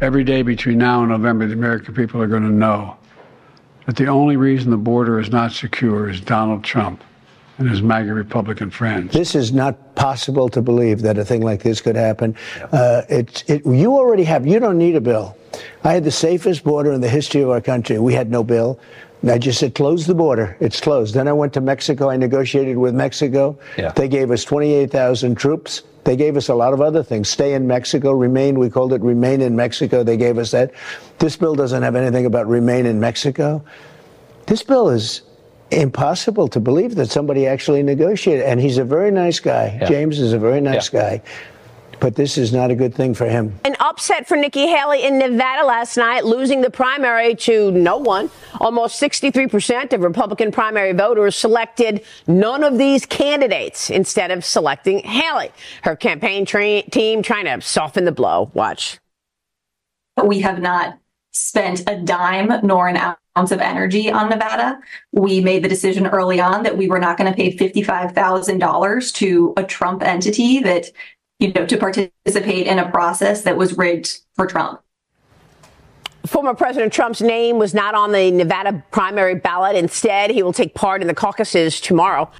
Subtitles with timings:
[0.00, 2.96] Every day between now and November, the American people are going to know
[3.86, 7.02] that the only reason the border is not secure is Donald Trump
[7.58, 9.12] and his MAGA Republican friends.
[9.12, 12.36] This is not possible to believe that a thing like this could happen.
[12.72, 15.36] Uh, it, it, you already have, you don't need a bill.
[15.84, 17.98] I had the safest border in the history of our country.
[18.00, 18.80] We had no bill.
[19.22, 20.56] I just said, close the border.
[20.60, 21.14] It's closed.
[21.14, 22.10] Then I went to Mexico.
[22.10, 23.58] I negotiated with Mexico.
[23.78, 23.92] Yeah.
[23.92, 25.82] They gave us 28,000 troops.
[26.04, 27.28] They gave us a lot of other things.
[27.28, 28.58] Stay in Mexico, remain.
[28.58, 30.02] We called it remain in Mexico.
[30.02, 30.72] They gave us that.
[31.18, 33.64] This bill doesn't have anything about remain in Mexico.
[34.46, 35.22] This bill is
[35.70, 38.44] impossible to believe that somebody actually negotiated.
[38.44, 39.78] And he's a very nice guy.
[39.80, 39.88] Yeah.
[39.88, 41.00] James is a very nice Yeah.
[41.00, 41.22] guy.
[42.04, 43.58] But this is not a good thing for him.
[43.64, 48.28] An upset for Nikki Haley in Nevada last night, losing the primary to no one.
[48.60, 55.50] Almost 63% of Republican primary voters selected none of these candidates instead of selecting Haley.
[55.82, 58.50] Her campaign tra- team trying to soften the blow.
[58.52, 58.98] Watch.
[60.22, 60.98] we have not
[61.32, 64.78] spent a dime nor an ounce of energy on Nevada.
[65.12, 69.54] We made the decision early on that we were not going to pay $55,000 to
[69.56, 70.90] a Trump entity that,
[71.38, 74.80] you know, to participate in a process that was rigged for Trump.
[76.26, 79.76] Former President Trump's name was not on the Nevada primary ballot.
[79.76, 82.30] Instead, he will take part in the caucuses tomorrow.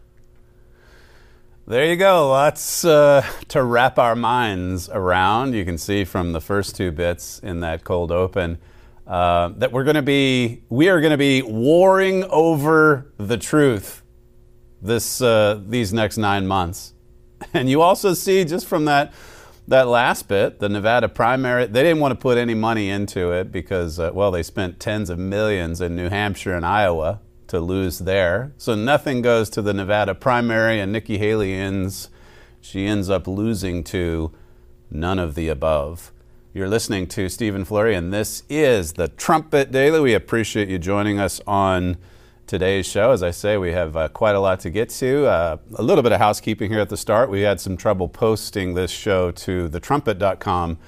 [1.66, 2.28] There you go.
[2.28, 5.54] Lots uh, to wrap our minds around.
[5.54, 8.58] You can see from the first two bits in that cold open
[9.06, 14.02] uh, that we're going to be, we are going to be warring over the truth
[14.80, 16.93] this uh, these next nine months.
[17.52, 19.12] And you also see just from that
[19.66, 23.50] that last bit, the Nevada primary, they didn't want to put any money into it
[23.50, 28.00] because, uh, well, they spent tens of millions in New Hampshire and Iowa to lose
[28.00, 28.52] there.
[28.58, 32.10] So nothing goes to the Nevada primary, and Nikki Haley ends,
[32.60, 34.32] she ends up losing to
[34.90, 36.12] none of the above.
[36.52, 40.00] You're listening to Stephen Flurry, and this is the Trumpet Daily.
[40.00, 41.96] We appreciate you joining us on
[42.46, 43.10] today's show.
[43.10, 45.26] As I say, we have uh, quite a lot to get to.
[45.26, 47.30] Uh, a little bit of housekeeping here at the start.
[47.30, 50.78] We had some trouble posting this show to thetrumpet.com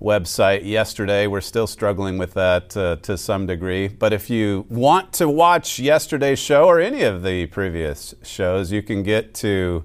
[0.00, 1.26] website yesterday.
[1.26, 3.88] We're still struggling with that uh, to some degree.
[3.88, 8.82] But if you want to watch yesterday's show or any of the previous shows, you
[8.82, 9.84] can get to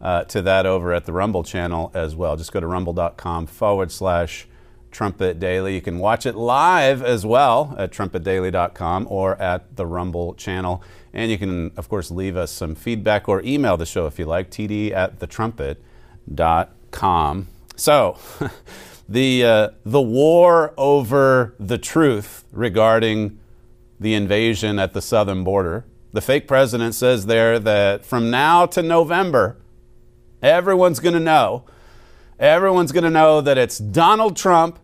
[0.00, 2.36] uh, to that over at the Rumble channel as well.
[2.36, 4.46] Just go to rumble.com forward slash
[4.96, 5.74] Trumpet Daily.
[5.74, 10.82] You can watch it live as well at trumpetdaily.com or at the Rumble channel.
[11.12, 14.24] And you can, of course, leave us some feedback or email the show if you
[14.24, 17.48] like, td at thetrumpet.com.
[17.76, 18.18] So,
[19.06, 23.38] the, uh, the war over the truth regarding
[24.00, 25.84] the invasion at the southern border.
[26.14, 29.58] The fake president says there that from now to November,
[30.40, 31.64] everyone's going to know.
[32.38, 34.78] Everyone's going to know that it's Donald Trump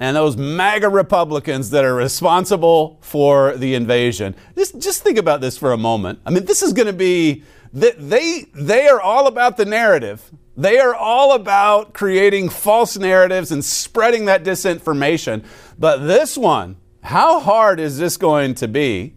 [0.00, 4.34] and those MAGA Republicans that are responsible for the invasion.
[4.56, 6.20] Just, just think about this for a moment.
[6.24, 7.44] I mean, this is going to be,
[7.74, 10.30] they, they, they are all about the narrative.
[10.56, 15.44] They are all about creating false narratives and spreading that disinformation.
[15.78, 19.14] But this one, how hard is this going to be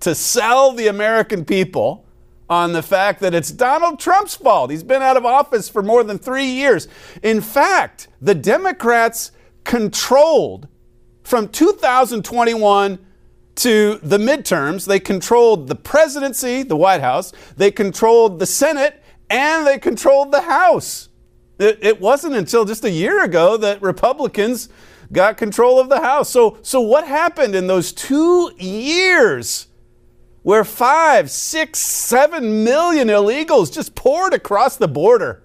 [0.00, 2.06] to sell the American people
[2.48, 4.70] on the fact that it's Donald Trump's fault?
[4.70, 6.88] He's been out of office for more than three years.
[7.22, 9.30] In fact, the Democrats
[9.64, 10.68] controlled
[11.22, 12.98] from 2021
[13.54, 19.66] to the midterms, they controlled the presidency, the White House, they controlled the Senate, and
[19.66, 21.08] they controlled the House.
[21.58, 24.68] It, it wasn't until just a year ago that Republicans
[25.12, 26.30] got control of the House.
[26.30, 29.68] So, so what happened in those two years
[30.42, 35.42] where five, six, seven million illegals just poured across the border?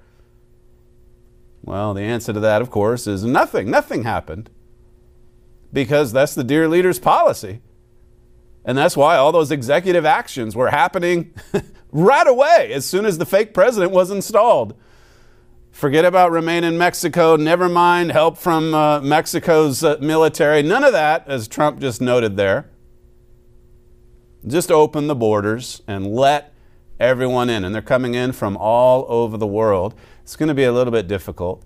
[1.68, 3.70] Well, the answer to that, of course, is nothing.
[3.70, 4.50] Nothing happened.
[5.74, 7.60] Because that's the dear leader's policy.
[8.64, 11.34] And that's why all those executive actions were happening
[11.92, 14.80] right away as soon as the fake president was installed.
[15.70, 17.36] Forget about remain in Mexico.
[17.36, 20.64] Never mind help from uh, Mexico's uh, military.
[20.64, 22.70] None of that, as Trump just noted there.
[24.48, 26.54] Just open the borders and let
[26.98, 27.66] everyone in.
[27.66, 29.96] And they're coming in from all over the world.
[30.28, 31.64] It's going to be a little bit difficult.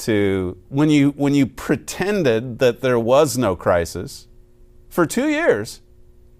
[0.00, 4.28] to when you when you pretended that there was no crisis
[4.90, 5.80] for 2 years,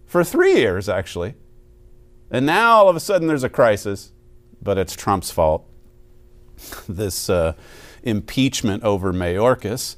[0.05, 1.35] for 3 years actually.
[2.31, 4.13] And now all of a sudden there's a crisis,
[4.61, 5.67] but it's Trump's fault.
[6.87, 7.55] this uh,
[8.03, 9.97] impeachment over Mayorkas.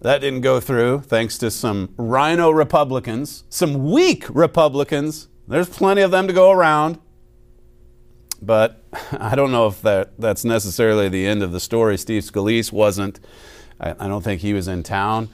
[0.00, 5.28] That didn't go through thanks to some rhino Republicans, some weak Republicans.
[5.46, 6.98] There's plenty of them to go around.
[8.42, 8.82] But
[9.12, 11.98] I don't know if that, that's necessarily the end of the story.
[11.98, 13.20] Steve Scalise wasn't.
[13.80, 15.28] I, I don't think he was in town.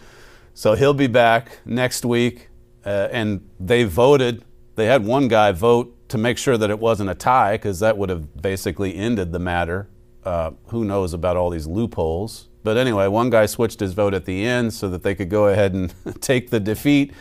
[0.55, 2.49] So he'll be back next week.
[2.85, 4.45] Uh, and they voted.
[4.77, 7.99] They had one guy vote to make sure that it wasn't a tie because that
[7.99, 9.89] would have basically ended the matter.
[10.25, 12.49] Uh, who knows about all these loopholes?
[12.63, 15.49] But anyway, one guy switched his vote at the end so that they could go
[15.49, 17.13] ahead and take the defeat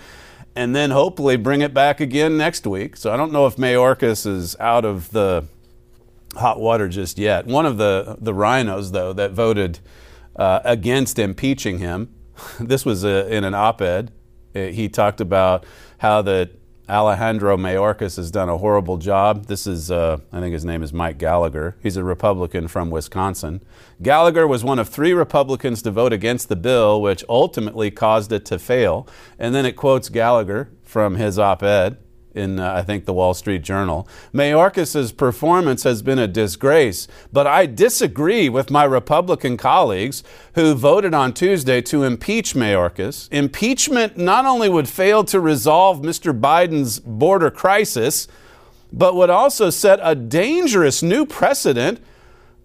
[0.56, 2.96] and then hopefully bring it back again next week.
[2.96, 5.46] So I don't know if Mayorkas is out of the
[6.36, 7.46] hot water just yet.
[7.46, 9.80] One of the, the rhinos, though, that voted
[10.36, 12.14] uh, against impeaching him,
[12.60, 14.12] this was a, in an op ed.
[14.56, 15.66] Uh, he talked about
[16.00, 16.52] how that
[16.88, 19.48] Alejandro Mayorkas has done a horrible job.
[19.48, 21.76] This is, uh, I think his name is Mike Gallagher.
[21.82, 23.64] He's a Republican from Wisconsin.
[24.04, 28.46] Gallagher was one of three Republicans to vote against the bill, which ultimately caused it
[28.46, 29.08] to fail.
[29.40, 31.98] And then it quotes Gallagher from his op ed
[32.36, 34.08] in, uh, I think, the Wall Street Journal.
[34.34, 40.24] Mayorkas's performance has been a disgrace, but I disagree with my Republican colleagues
[40.54, 43.30] who voted on Tuesday to impeach Mayorkas.
[43.32, 46.38] Impeachment not only would fail to resolve Mr.
[46.38, 48.28] Biden's border crisis,
[48.92, 52.00] but would also set a dangerous new precedent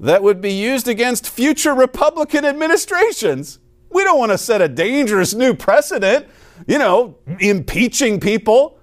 [0.00, 3.58] that would be used against future Republican administrations.
[3.90, 6.26] We don't want to set a dangerous new precedent,
[6.66, 8.79] you know, impeaching people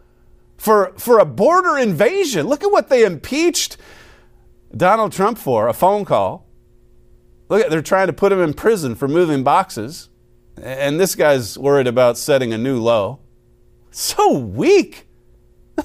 [0.57, 2.47] for, for a border invasion.
[2.47, 3.77] Look at what they impeached
[4.75, 6.47] Donald Trump for a phone call.
[7.49, 10.09] Look at they're trying to put him in prison for moving boxes.
[10.61, 13.19] And this guy's worried about setting a new low.
[13.91, 15.05] So weak.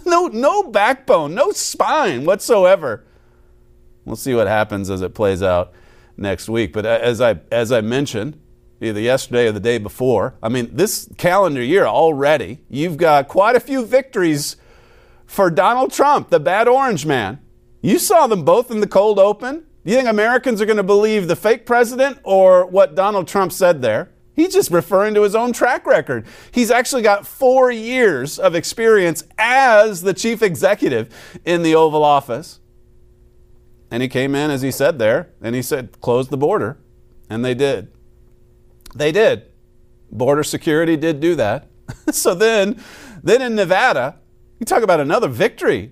[0.07, 3.05] No, no backbone, no spine whatsoever.
[4.07, 5.75] We'll see what happens as it plays out
[6.17, 6.73] next week.
[6.73, 8.41] But as I as I mentioned,
[8.81, 13.55] either yesterday or the day before, I mean, this calendar year already, you've got quite
[13.55, 14.57] a few victories
[15.33, 17.41] for Donald Trump, the bad orange man.
[17.81, 19.65] You saw them both in the cold open.
[19.83, 23.51] Do you think Americans are going to believe the fake president or what Donald Trump
[23.51, 24.11] said there?
[24.37, 26.27] He's just referring to his own track record.
[26.51, 31.09] He's actually got four years of experience as the chief executive
[31.47, 32.61] in the Oval Office.
[33.91, 36.79] And he came in, as he said there, and he said, close the border.
[37.31, 37.91] And they did.
[38.95, 39.47] They did.
[40.11, 41.69] Border security did do that.
[42.13, 42.79] so then,
[43.23, 44.19] then in Nevada,
[44.63, 45.91] you talk about another victory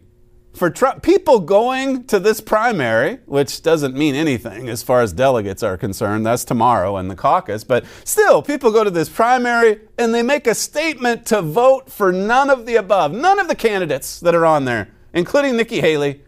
[0.53, 1.03] for Trump.
[1.03, 6.25] People going to this primary, which doesn't mean anything as far as delegates are concerned,
[6.25, 10.47] that's tomorrow in the caucus, but still, people go to this primary and they make
[10.47, 14.47] a statement to vote for none of the above, none of the candidates that are
[14.47, 16.23] on there, including Nikki Haley.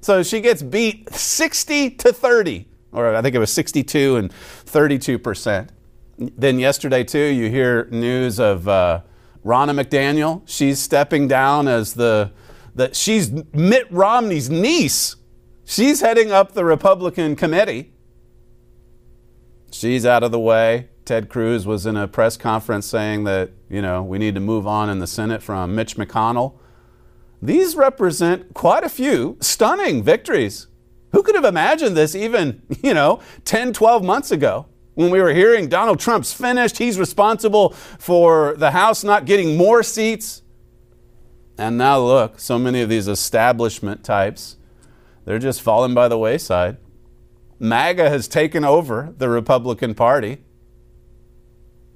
[0.00, 5.18] So she gets beat 60 to 30, or I think it was 62 and 32
[5.18, 5.72] percent.
[6.16, 8.66] Then yesterday, too, you hear news of.
[8.66, 9.02] Uh,
[9.44, 12.30] Ronna McDaniel, she's stepping down as the,
[12.74, 15.16] the she's Mitt Romney's niece.
[15.64, 17.92] She's heading up the Republican committee.
[19.72, 20.88] She's out of the way.
[21.04, 24.66] Ted Cruz was in a press conference saying that, you know, we need to move
[24.66, 26.58] on in the Senate from Mitch McConnell.
[27.40, 30.68] These represent quite a few stunning victories.
[31.10, 34.66] Who could have imagined this even, you know, 10, 12 months ago?
[34.94, 39.82] When we were hearing Donald Trump's finished, he's responsible for the House not getting more
[39.82, 40.42] seats.
[41.56, 44.56] And now look, so many of these establishment types,
[45.24, 46.76] they're just falling by the wayside.
[47.58, 50.38] MAGA has taken over the Republican Party.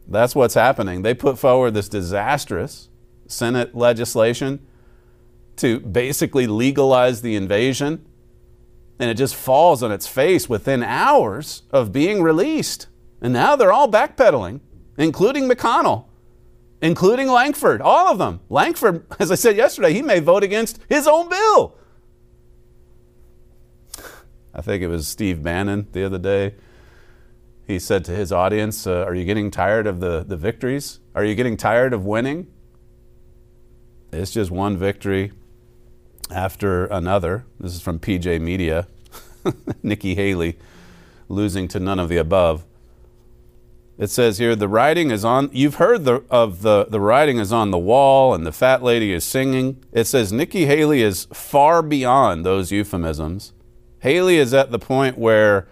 [0.07, 1.03] That's what's happening.
[1.03, 2.89] They put forward this disastrous
[3.27, 4.65] Senate legislation
[5.57, 8.07] to basically legalize the invasion
[8.99, 12.87] and it just falls on its face within hours of being released.
[13.21, 14.61] And now they're all backpedaling,
[14.97, 16.07] including McConnell,
[16.81, 18.41] including Lankford, all of them.
[18.49, 21.77] Lankford, as I said yesterday, he may vote against his own bill.
[24.55, 26.55] I think it was Steve Bannon the other day.
[27.67, 31.01] He said to his audience, uh, Are you getting tired of the, the victories?
[31.15, 32.47] Are you getting tired of winning?
[34.13, 35.33] It's just one victory
[36.31, 37.45] after another.
[37.61, 38.87] This is from PJ Media.
[39.83, 40.59] Nikki Haley
[41.29, 42.65] losing to none of the above.
[43.99, 47.53] It says here the writing is on you've heard the, of the the writing is
[47.53, 49.83] on the wall and the fat lady is singing.
[49.91, 53.53] It says Nikki Haley is far beyond those euphemisms.
[54.01, 55.67] Haley is at the point where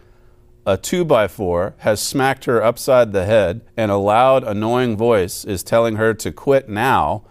[0.67, 5.45] a two by four has smacked her upside the head, and a loud, annoying voice
[5.45, 7.25] is telling her to quit now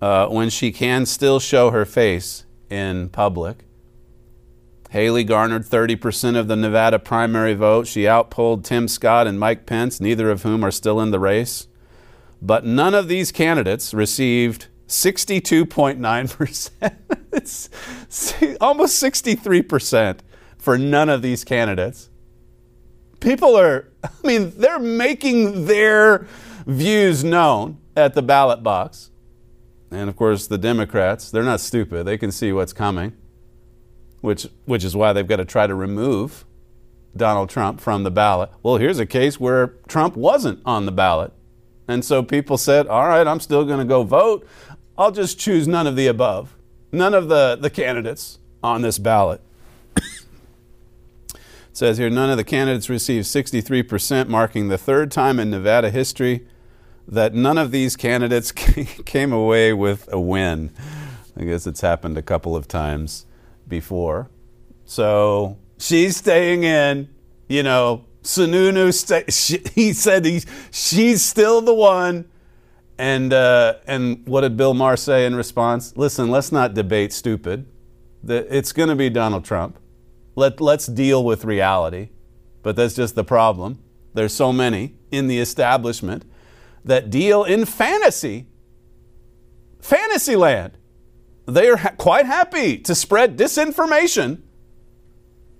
[0.00, 3.64] uh, when she can still show her face in public.
[4.90, 7.86] Haley garnered 30% of the Nevada primary vote.
[7.86, 11.66] She outpolled Tim Scott and Mike Pence, neither of whom are still in the race.
[12.40, 16.70] But none of these candidates received 62.9%.
[17.32, 17.68] it's
[18.60, 20.20] almost 63%
[20.58, 22.10] for none of these candidates.
[23.20, 26.26] People are, I mean, they're making their
[26.66, 29.10] views known at the ballot box.
[29.96, 32.04] And of course, the Democrats, they're not stupid.
[32.04, 33.14] They can see what's coming,
[34.20, 36.44] which, which is why they've got to try to remove
[37.16, 38.50] Donald Trump from the ballot.
[38.62, 41.32] Well, here's a case where Trump wasn't on the ballot.
[41.88, 44.46] And so people said, all right, I'm still going to go vote.
[44.98, 46.54] I'll just choose none of the above,
[46.92, 49.40] none of the, the candidates on this ballot.
[49.96, 51.38] it
[51.72, 56.46] says here none of the candidates received 63%, marking the third time in Nevada history
[57.08, 60.70] that none of these candidates came away with a win.
[61.36, 63.26] I guess it's happened a couple of times
[63.68, 64.30] before.
[64.84, 67.08] So she's staying in,
[67.48, 68.92] you know, Sununu,
[69.32, 72.28] she, he said he, she's still the one.
[72.98, 75.96] And, uh, and what did Bill Maher say in response?
[75.96, 77.66] Listen, let's not debate stupid.
[78.26, 79.78] It's going to be Donald Trump.
[80.34, 82.08] Let, let's deal with reality.
[82.62, 83.82] But that's just the problem.
[84.14, 86.24] There's so many in the establishment
[86.86, 88.46] that deal in fantasy,
[89.80, 90.78] fantasy land.
[91.46, 94.42] They are ha- quite happy to spread disinformation.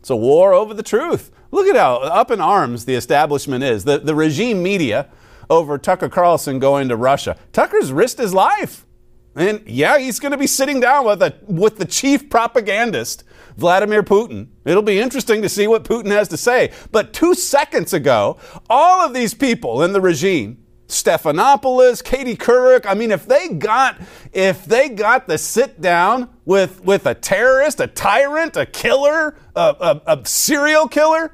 [0.01, 1.31] It's a war over the truth.
[1.51, 3.85] Look at how up in arms the establishment is.
[3.85, 5.09] The, the regime media
[5.49, 7.37] over Tucker Carlson going to Russia.
[7.53, 8.85] Tucker's risked his life.
[9.37, 13.23] And yeah, he's going to be sitting down with, a, with the chief propagandist,
[13.57, 14.49] Vladimir Putin.
[14.65, 16.73] It'll be interesting to see what Putin has to say.
[16.91, 18.39] But two seconds ago,
[18.71, 24.01] all of these people in the regime, Stephanopoulos, Katie Couric, I mean, if they got
[24.33, 30.01] if they got the sit down with with a terrorist, a tyrant, a killer, a,
[30.07, 31.33] a, a serial killer,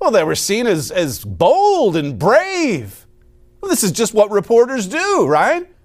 [0.00, 3.06] well, they were seen as, as bold and brave.
[3.60, 5.68] Well, this is just what reporters do, right?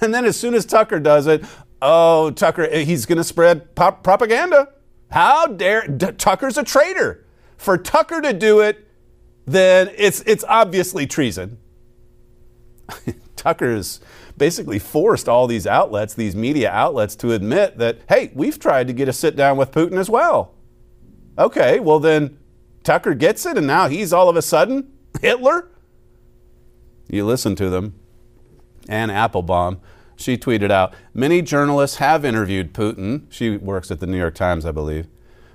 [0.00, 1.44] And then as soon as Tucker does it,
[1.80, 4.68] oh, Tucker, he's going to spread pop- propaganda.
[5.10, 7.24] How dare Tucker's a traitor.
[7.56, 8.87] For Tucker to do it,
[9.48, 11.58] then it's it's obviously treason.
[13.36, 14.00] Tucker's
[14.36, 18.92] basically forced all these outlets, these media outlets, to admit that, hey, we've tried to
[18.92, 20.54] get a sit down with Putin as well.
[21.36, 22.38] Okay, well then
[22.82, 25.68] Tucker gets it, and now he's all of a sudden Hitler?
[27.08, 27.98] You listen to them.
[28.88, 29.80] Anne Applebaum,
[30.16, 33.26] she tweeted out Many journalists have interviewed Putin.
[33.30, 35.06] She works at the New York Times, I believe.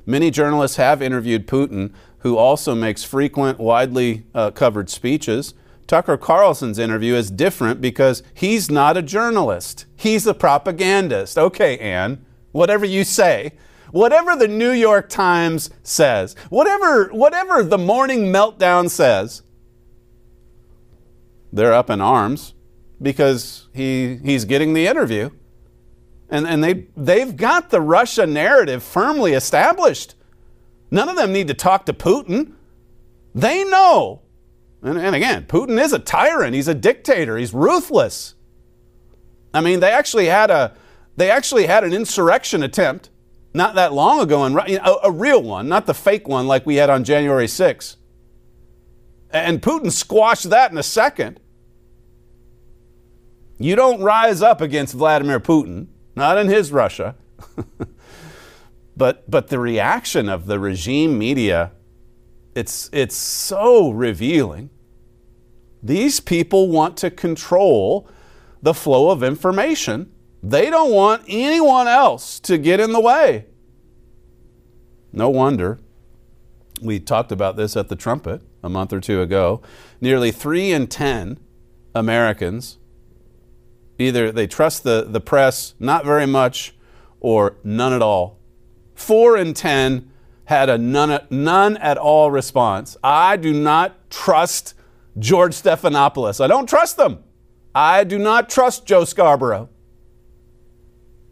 [0.05, 5.53] Many journalists have interviewed Putin, who also makes frequent, widely uh, covered speeches.
[5.87, 11.37] Tucker Carlson's interview is different because he's not a journalist, he's a propagandist.
[11.37, 13.53] Okay, Anne, whatever you say
[13.93, 19.43] whatever the New York Times says, whatever, whatever the morning meltdown says,
[21.53, 22.55] they're up in arms
[22.99, 25.29] because he, he's getting the interview.
[26.27, 30.15] And, and they, they've got the Russia narrative firmly established.
[30.93, 32.53] None of them need to talk to Putin.
[33.33, 34.21] They know.
[34.83, 36.53] And, and again, Putin is a tyrant.
[36.53, 37.35] He's a dictator.
[37.35, 38.35] He's ruthless.
[39.55, 40.75] I mean, they actually had a,
[41.17, 43.09] they actually had an insurrection attempt
[43.55, 46.75] not that long ago, and a, a real one, not the fake one like we
[46.75, 47.95] had on January 6th.
[49.31, 51.39] And Putin squashed that in a second.
[53.57, 57.15] You don't rise up against Vladimir Putin, not in his Russia.
[58.95, 61.71] but, but the reaction of the regime media,
[62.55, 64.69] it's, it's so revealing.
[65.81, 68.09] These people want to control
[68.61, 73.45] the flow of information they don't want anyone else to get in the way.
[75.13, 75.79] No wonder.
[76.81, 79.61] We talked about this at the trumpet a month or two ago.
[80.01, 81.39] Nearly three in 10
[81.95, 82.77] Americans
[83.97, 86.75] either they trust the, the press not very much
[87.21, 88.37] or none at all.
[88.95, 90.09] Four in 10
[90.45, 92.97] had a none, none at all response.
[93.03, 94.73] I do not trust
[95.17, 96.43] George Stephanopoulos.
[96.43, 97.23] I don't trust them.
[97.73, 99.69] I do not trust Joe Scarborough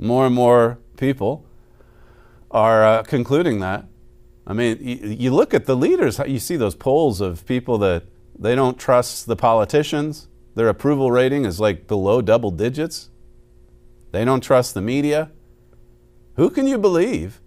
[0.01, 1.45] more and more people
[2.49, 3.85] are uh, concluding that.
[4.45, 8.03] I mean, you, you look at the leaders, you see those polls of people that
[8.37, 10.27] they don't trust the politicians.
[10.55, 13.09] Their approval rating is like below double digits.
[14.11, 15.31] They don't trust the media.
[16.35, 17.39] Who can you believe?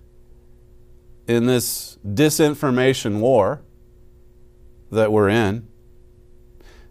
[1.27, 3.63] In this disinformation war
[4.91, 5.69] that we're in.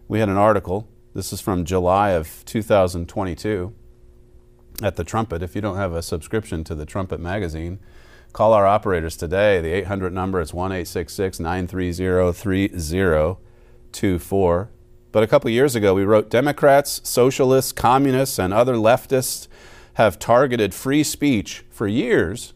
[0.08, 3.74] We had an article, this is from July of 2022
[4.82, 5.42] at the Trumpet.
[5.42, 7.78] If you don't have a subscription to the Trumpet magazine,
[8.32, 9.60] call our operators today.
[9.60, 14.70] The 800 number is 1 930 3024.
[15.12, 19.46] But a couple years ago, we wrote Democrats, socialists, communists, and other leftists
[19.94, 22.52] have targeted free speech for years.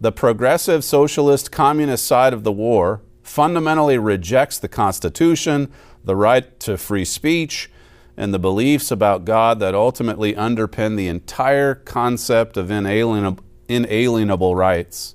[0.00, 5.70] The progressive socialist communist side of the war fundamentally rejects the Constitution,
[6.04, 7.70] the right to free speech,
[8.16, 15.14] and the beliefs about God that ultimately underpin the entire concept of inalienable, rights.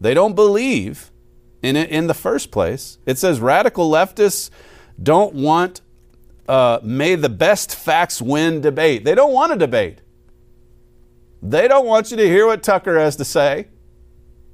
[0.00, 1.10] They don't believe
[1.62, 2.98] in it in the first place.
[3.06, 4.50] It says radical leftists
[5.02, 5.80] don't want
[6.48, 9.04] uh, may the best facts win debate.
[9.04, 10.00] They don't want a debate.
[11.40, 13.68] They don't want you to hear what Tucker has to say.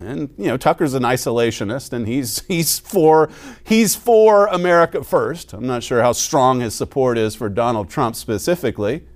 [0.01, 3.29] And you know, Tucker's an isolationist, and he's he's for
[3.65, 5.53] he's for America first.
[5.53, 9.07] I'm not sure how strong his support is for Donald Trump specifically,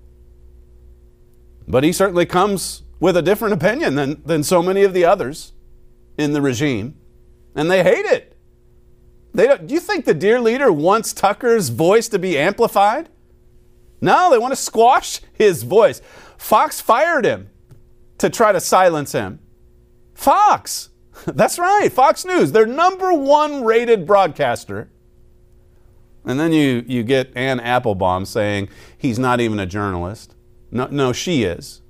[1.68, 5.52] but he certainly comes with a different opinion than than so many of the others
[6.18, 6.96] in the regime,
[7.54, 8.36] and they hate it.
[9.34, 13.08] They don't, do you think the dear leader wants Tucker's voice to be amplified?
[14.00, 16.02] No, they want to squash his voice.
[16.36, 17.48] Fox fired him
[18.18, 19.38] to try to silence him.
[20.14, 20.90] Fox.
[21.26, 24.90] That's right, Fox News, their number one rated broadcaster.
[26.24, 30.34] And then you, you get Anne Applebaum saying he's not even a journalist.
[30.70, 31.82] No, no, she is.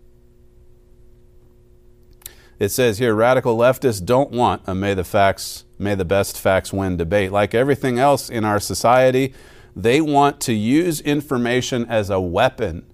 [2.59, 6.73] It says here radical leftists don't want a may the facts, may the best facts
[6.73, 7.33] win debate.
[7.33, 9.35] Like everything else in our society,
[9.75, 12.87] they want to use information as a weapon.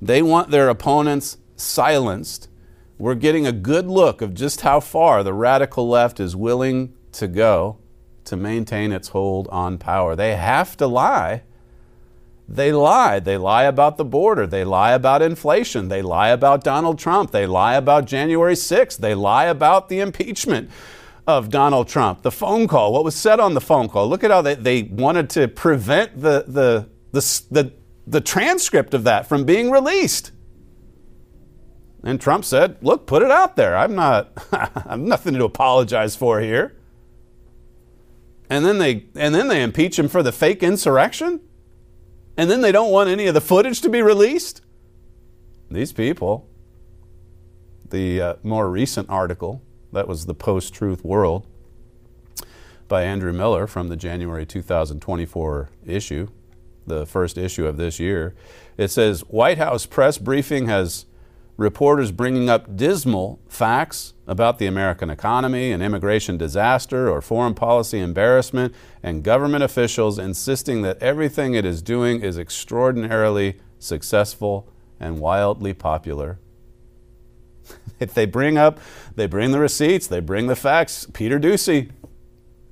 [0.00, 2.48] They want their opponents silenced
[2.98, 7.28] we're getting a good look of just how far the radical left is willing to
[7.28, 7.78] go
[8.24, 10.14] to maintain its hold on power.
[10.14, 11.42] They have to lie.
[12.48, 13.18] They lie.
[13.18, 14.46] They lie about the border.
[14.46, 15.88] They lie about inflation.
[15.88, 17.30] They lie about Donald Trump.
[17.30, 18.98] They lie about January 6th.
[18.98, 20.70] They lie about the impeachment
[21.26, 22.22] of Donald Trump.
[22.22, 24.08] The phone call, what was said on the phone call.
[24.08, 27.72] Look at how they, they wanted to prevent the, the, the, the,
[28.06, 30.32] the transcript of that from being released.
[32.02, 33.76] And Trump said, "Look, put it out there.
[33.76, 34.32] I'm not
[34.86, 36.76] I'm nothing to apologize for here."
[38.50, 41.40] And then they and then they impeach him for the fake insurrection?
[42.36, 44.62] And then they don't want any of the footage to be released?
[45.70, 46.48] These people
[47.92, 49.62] the uh, more recent article
[49.92, 51.46] that was the post-truth world
[52.88, 56.28] by Andrew Miller from the January 2024 issue,
[56.86, 58.34] the first issue of this year.
[58.76, 61.06] It says White House press briefing has
[61.56, 67.98] reporters bringing up dismal facts about the American economy, an immigration disaster, or foreign policy
[67.98, 75.74] embarrassment, and government officials insisting that everything it is doing is extraordinarily successful and wildly
[75.74, 76.38] popular.
[78.00, 78.80] if they bring up,
[79.14, 81.06] they bring the receipts, they bring the facts.
[81.12, 81.90] Peter Doocy,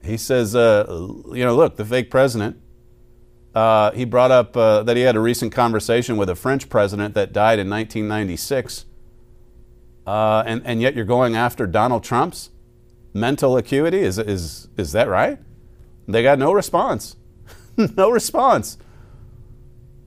[0.02, 0.86] he says, uh,
[1.32, 2.60] you know, look, the fake president
[3.54, 7.14] uh, he brought up uh, that he had a recent conversation with a French president
[7.14, 8.86] that died in 1996.
[10.06, 12.50] Uh, and, and yet you're going after Donald Trump's
[13.12, 13.98] mental acuity?
[13.98, 15.38] Is, is, is that right?
[16.06, 17.16] They got no response.
[17.76, 18.78] no response.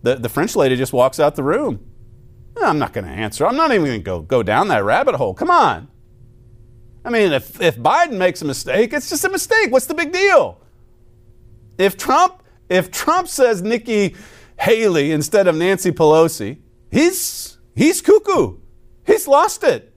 [0.01, 1.86] The, the French lady just walks out the room.
[2.62, 3.47] I'm not going to answer.
[3.47, 5.34] I'm not even going to go, go down that rabbit hole.
[5.34, 5.88] Come on.
[7.06, 9.71] I mean, if, if Biden makes a mistake, it's just a mistake.
[9.71, 10.62] What's the big deal?
[11.77, 12.42] If Trump
[12.73, 14.15] if Trump says Nikki
[14.59, 16.57] Haley instead of Nancy Pelosi,
[16.91, 18.57] he's he's cuckoo.
[19.05, 19.93] He's lost it.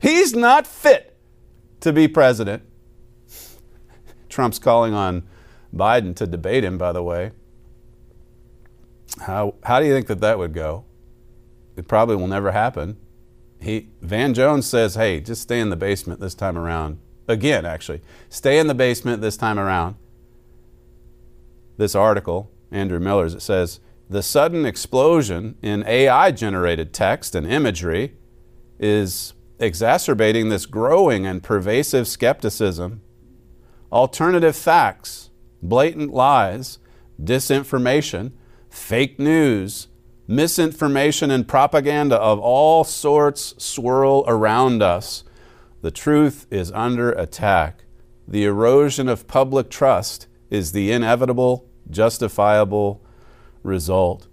[0.00, 1.18] He's not fit
[1.80, 2.62] to be president.
[4.28, 5.26] Trump's calling on
[5.74, 7.32] Biden to debate him, by the way.
[9.20, 10.84] How, how do you think that that would go?
[11.76, 12.96] It probably will never happen.
[13.60, 16.98] He, Van Jones says, hey, just stay in the basement this time around.
[17.28, 19.96] Again, actually, stay in the basement this time around
[21.76, 28.14] this article, Andrew Miller's, it says the sudden explosion in AI generated text and imagery
[28.78, 33.00] is exacerbating this growing and pervasive skepticism.
[33.90, 35.30] Alternative facts,
[35.62, 36.78] blatant lies,
[37.22, 38.32] disinformation,
[38.68, 39.88] fake news,
[40.26, 45.24] misinformation, and propaganda of all sorts swirl around us.
[45.82, 47.84] The truth is under attack.
[48.26, 53.02] The erosion of public trust is the inevitable, justifiable
[53.62, 54.28] result.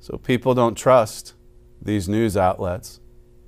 [0.00, 1.34] So people don't trust
[1.82, 3.00] these news outlets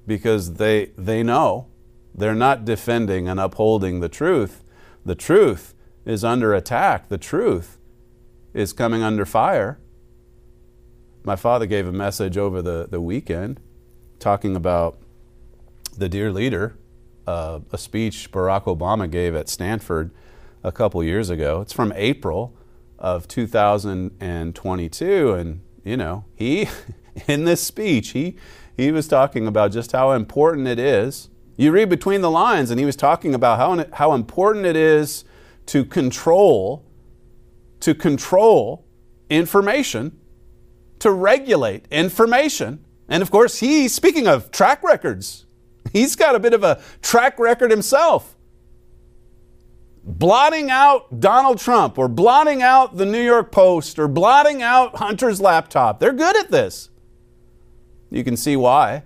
[0.07, 1.69] because they, they know
[2.15, 4.65] They're not defending and upholding the truth.
[5.05, 7.09] The truth is under attack.
[7.09, 7.79] The truth
[8.53, 9.79] is coming under fire.
[11.23, 13.61] My father gave a message over the, the weekend
[14.19, 14.99] talking about
[15.97, 16.77] the dear leader,
[17.27, 20.11] uh, a speech Barack Obama gave at Stanford
[20.63, 21.61] a couple years ago.
[21.61, 22.57] It's from April
[22.99, 25.33] of 2022.
[25.33, 26.69] And, you know, he,
[27.27, 28.37] in this speech, he,
[28.77, 31.31] he was talking about just how important it is.
[31.57, 35.25] You read between the lines, and he was talking about how, how important it is
[35.67, 36.87] to control,
[37.81, 38.87] to control
[39.29, 40.19] information,
[41.01, 42.83] to regulate information.
[43.09, 45.45] And of course, he, speaking of track records,
[45.93, 48.37] he's got a bit of a track record himself
[50.03, 55.41] blotting out Donald Trump or blotting out the New York Post or blotting out Hunter's
[55.41, 56.01] laptop.
[56.01, 56.91] They're good at this.
[58.11, 59.05] You can see why.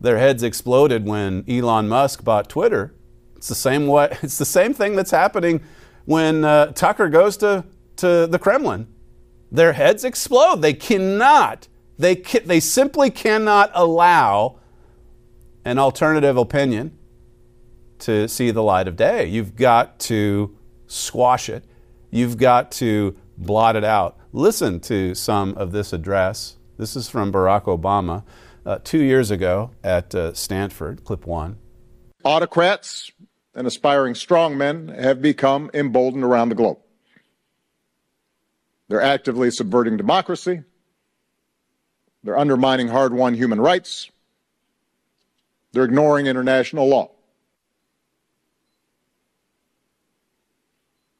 [0.00, 2.94] Their heads exploded when Elon Musk bought Twitter.
[3.36, 5.60] It's the same way, it's the same thing that's happening
[6.04, 7.64] when uh, Tucker goes to,
[7.96, 8.86] to the Kremlin.
[9.52, 10.62] Their heads explode.
[10.62, 14.58] They cannot, they, ca- they simply cannot allow
[15.64, 16.96] an alternative opinion
[18.00, 19.26] to see the light of day.
[19.26, 21.64] You've got to squash it.
[22.10, 24.18] You've got to blot it out.
[24.32, 26.56] Listen to some of this address.
[26.76, 28.24] This is from Barack Obama
[28.64, 31.56] uh, two years ago at uh, Stanford, clip one.
[32.24, 33.10] Autocrats
[33.54, 36.78] and aspiring strongmen have become emboldened around the globe.
[38.88, 40.62] They're actively subverting democracy.
[42.22, 44.10] They're undermining hard won human rights.
[45.72, 47.10] They're ignoring international law.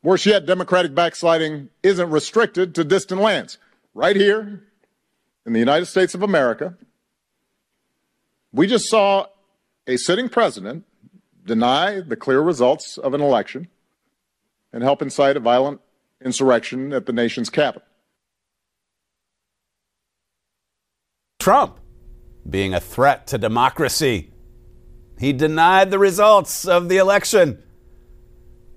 [0.03, 3.59] Worse yet, democratic backsliding isn't restricted to distant lands.
[3.93, 4.63] Right here
[5.45, 6.77] in the United States of America,
[8.53, 9.27] we just saw
[9.87, 10.85] a sitting president
[11.45, 13.69] deny the clear results of an election
[14.73, 15.81] and help incite a violent
[16.25, 17.87] insurrection at the nation's capital.
[21.39, 21.81] Trump
[22.49, 24.33] being a threat to democracy.
[25.19, 27.63] He denied the results of the election.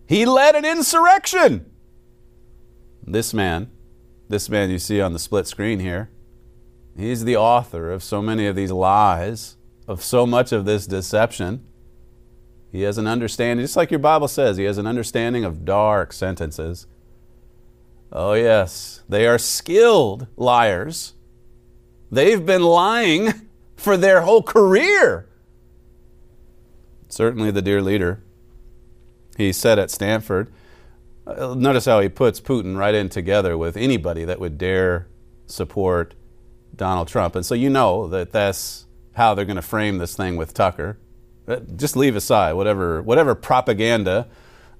[0.07, 1.69] He led an insurrection.
[3.05, 3.71] This man,
[4.29, 6.09] this man you see on the split screen here,
[6.97, 11.65] he's the author of so many of these lies, of so much of this deception.
[12.71, 16.13] He has an understanding, just like your Bible says, he has an understanding of dark
[16.13, 16.87] sentences.
[18.11, 21.13] Oh, yes, they are skilled liars.
[22.11, 25.29] They've been lying for their whole career.
[27.09, 28.23] Certainly, the dear leader
[29.37, 30.51] he said at Stanford.
[31.25, 35.07] Uh, notice how he puts Putin right in together with anybody that would dare
[35.47, 36.15] support
[36.75, 37.35] Donald Trump.
[37.35, 40.97] And so you know that that's how they're going to frame this thing with Tucker.
[41.47, 44.27] Uh, just leave aside whatever, whatever propaganda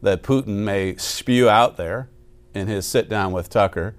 [0.02, 2.10] that Putin may spew out there
[2.54, 3.96] in his sit down with Tucker.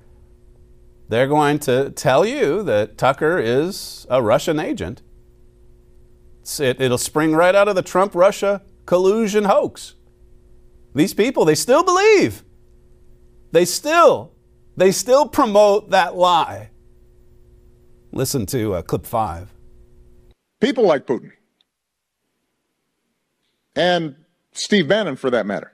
[1.08, 5.02] They're going to tell you that Tucker is a Russian agent.
[6.58, 9.94] It, it'll spring right out of the Trump Russia collusion hoax.
[10.94, 12.44] These people, they still believe.
[13.52, 14.32] They still,
[14.76, 16.70] they still promote that lie.
[18.12, 19.52] Listen to uh, clip five.
[20.60, 21.32] People like Putin
[23.76, 24.14] and
[24.52, 25.72] Steve Bannon, for that matter,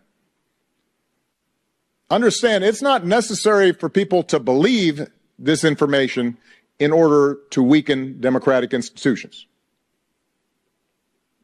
[2.10, 5.06] understand it's not necessary for people to believe
[5.38, 6.36] this information
[6.78, 9.46] in order to weaken democratic institutions.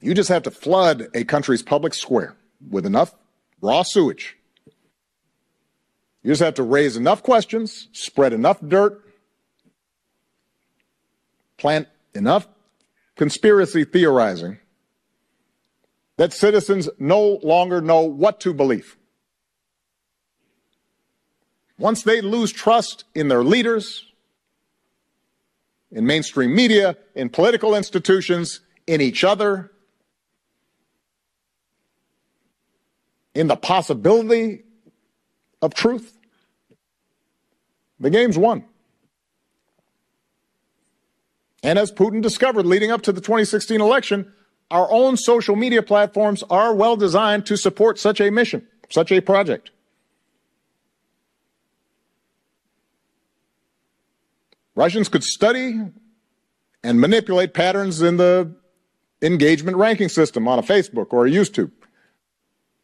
[0.01, 2.37] You just have to flood a country's public square
[2.71, 3.15] with enough
[3.61, 4.37] raw sewage.
[6.23, 9.03] You just have to raise enough questions, spread enough dirt,
[11.57, 12.49] plant enough
[13.14, 14.59] conspiracy theorizing
[16.16, 18.97] that citizens no longer know what to believe.
[21.79, 24.07] Once they lose trust in their leaders,
[25.92, 29.71] in mainstream media, in political institutions, in each other,
[33.37, 34.64] in the possibility
[35.61, 36.16] of truth,
[38.01, 38.64] the game's won.
[41.62, 44.33] And as Putin discovered leading up to the 2016 election,
[44.70, 49.20] our own social media platforms are well designed to support such a mission, such a
[49.20, 49.70] project.
[54.75, 55.81] Russians could study
[56.83, 58.55] and manipulate patterns in the
[59.20, 61.72] engagement ranking system on a Facebook or a YouTube.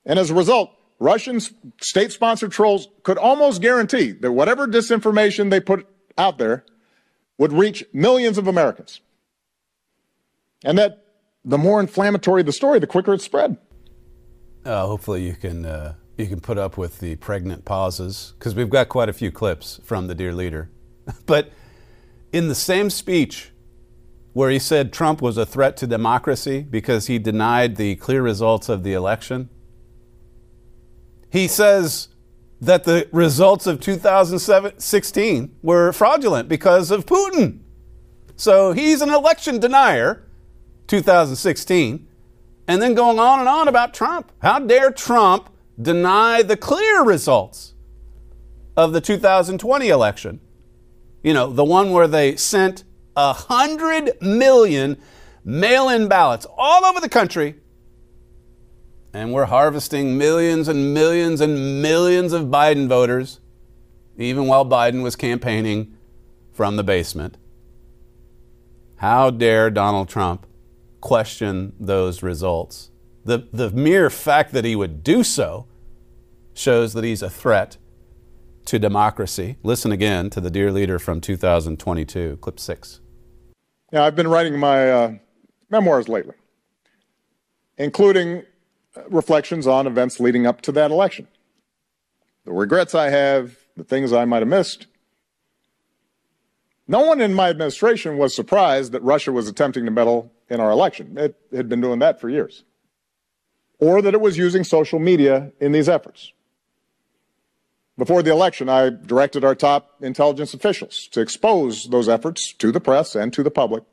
[0.05, 1.41] And as a result, Russian
[1.81, 5.87] state sponsored trolls could almost guarantee that whatever disinformation they put
[6.17, 6.65] out there
[7.39, 9.01] would reach millions of Americans.
[10.65, 11.05] And that
[11.45, 13.57] the more inflammatory the story, the quicker it spread.
[14.65, 18.71] Uh, hopefully, you can uh, you can put up with the pregnant pauses because we've
[18.71, 20.71] got quite a few clips from the dear leader.
[21.27, 21.51] but
[22.33, 23.51] in the same speech
[24.33, 28.69] where he said Trump was a threat to democracy because he denied the clear results
[28.69, 29.51] of the election,
[31.33, 32.09] he says
[32.61, 37.61] that the results of 2016 were fraudulent because of Putin.
[38.37, 40.29] So he's an election denier,
[40.89, 42.07] 2016,
[42.69, 44.31] and then going on and on about Trump.
[44.43, 45.49] How dare Trump
[45.81, 47.73] deny the clear results
[48.77, 50.39] of the 2020 election?
[51.23, 52.85] You know, the one where they sent
[53.17, 54.99] a hundred million
[55.45, 57.62] mail in ballots all over the country
[59.13, 63.41] and we're harvesting millions and millions and millions of Biden voters,
[64.17, 65.97] even while Biden was campaigning
[66.53, 67.37] from the basement.
[68.97, 70.47] How dare Donald Trump
[71.01, 72.91] question those results?
[73.25, 75.67] The, the mere fact that he would do so
[76.55, 77.77] shows that he's a threat
[78.67, 79.57] to democracy.
[79.63, 83.01] Listen again to the dear leader from 2022, clip six.
[83.93, 85.13] Yeah, I've been writing my uh,
[85.71, 86.35] memoirs lately,
[87.77, 88.45] including
[89.09, 91.29] reflections on events leading up to that election.
[92.45, 94.87] The regrets I have, the things I might have missed.
[96.89, 100.71] No one in my administration was surprised that Russia was attempting to meddle in our
[100.71, 101.17] election.
[101.17, 102.65] It had been doing that for years.
[103.79, 106.33] Or that it was using social media in these efforts.
[107.97, 112.81] Before the election, I directed our top intelligence officials to expose those efforts to the
[112.81, 113.85] press and to the public.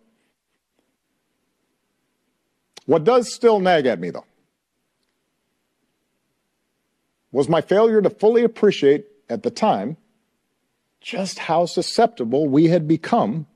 [2.86, 4.26] What does still nag at me, though,
[7.32, 9.98] was my failure to fully appreciate at the time
[11.02, 13.48] just how susceptible we had become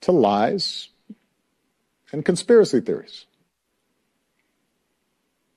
[0.00, 0.88] to lies
[2.10, 3.26] and conspiracy theories.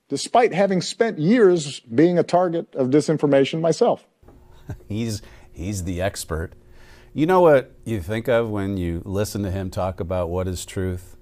[0.07, 4.05] Despite having spent years being a target of disinformation myself.
[4.87, 6.53] he's, he's the expert.
[7.13, 10.65] You know what you think of when you listen to him talk about what is
[10.65, 11.17] truth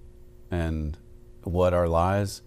[0.52, 0.98] and
[1.44, 2.42] what are lies?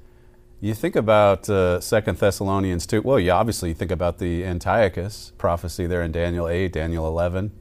[0.59, 3.03] You think about uh, Second Thessalonians 2.
[3.03, 7.53] Well, you obviously think about the Antiochus prophecy there in Daniel 8, Daniel 11.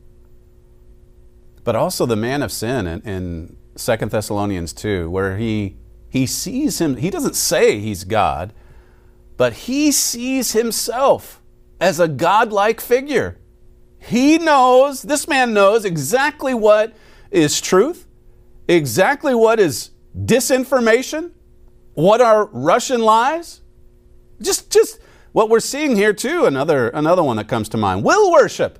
[1.65, 5.75] But also the man of sin in, in Second Thessalonians 2, where he,
[6.07, 8.53] he sees him, he doesn't say he's God,
[9.35, 11.41] but he sees himself
[11.81, 13.37] as a godlike figure.
[13.99, 16.95] He knows, this man knows exactly what
[17.29, 18.07] is truth,
[18.69, 21.31] exactly what is disinformation,
[21.95, 23.61] what are Russian lies?
[24.41, 24.99] Just, just
[25.31, 26.45] what we're seeing here too.
[26.45, 28.79] Another, another one that comes to mind: will worship,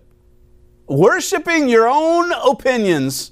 [0.88, 3.32] worshiping your own opinions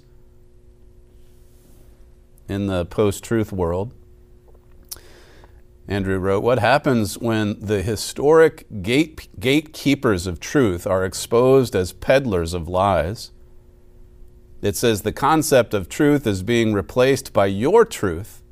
[2.47, 3.93] in the post-truth world.
[5.87, 12.53] Andrew wrote, What happens when the historic gate, gatekeepers of truth are exposed as peddlers
[12.53, 13.31] of lies?
[14.61, 18.42] It says the concept of truth is being replaced by your truth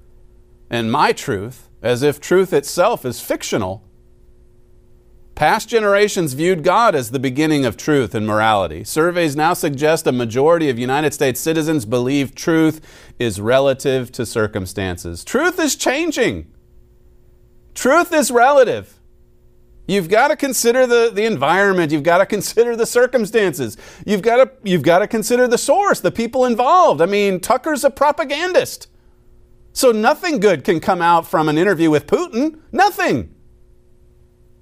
[0.71, 3.83] and my truth as if truth itself is fictional.
[5.35, 8.83] Past generations viewed God as the beginning of truth and morality.
[8.83, 12.79] Surveys now suggest a majority of United States citizens believe truth
[13.19, 15.25] is relative to circumstances.
[15.25, 16.47] Truth is changing.
[17.73, 18.99] Truth is relative.
[19.87, 21.91] You've got to consider the, the environment.
[21.91, 23.77] You've got to consider the circumstances.
[24.05, 27.01] You've got, to, you've got to consider the source, the people involved.
[27.01, 28.87] I mean, Tucker's a propagandist.
[29.73, 32.59] So nothing good can come out from an interview with Putin.
[32.71, 33.33] Nothing.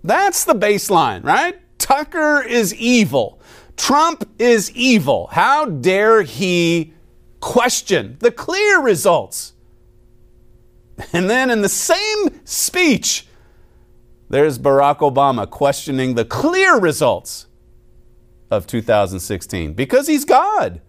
[0.04, 1.60] That's the baseline, right?
[1.78, 3.41] Tucker is evil.
[3.76, 5.28] Trump is evil.
[5.32, 6.93] How dare he
[7.39, 9.54] question the clear results?
[11.13, 13.26] And then in the same speech,
[14.30, 17.48] there's Barack Obama questioning the clear results
[18.52, 20.82] of 2016 because he's God.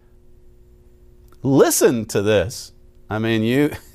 [1.42, 2.72] Listen to this.
[3.08, 3.70] I mean, you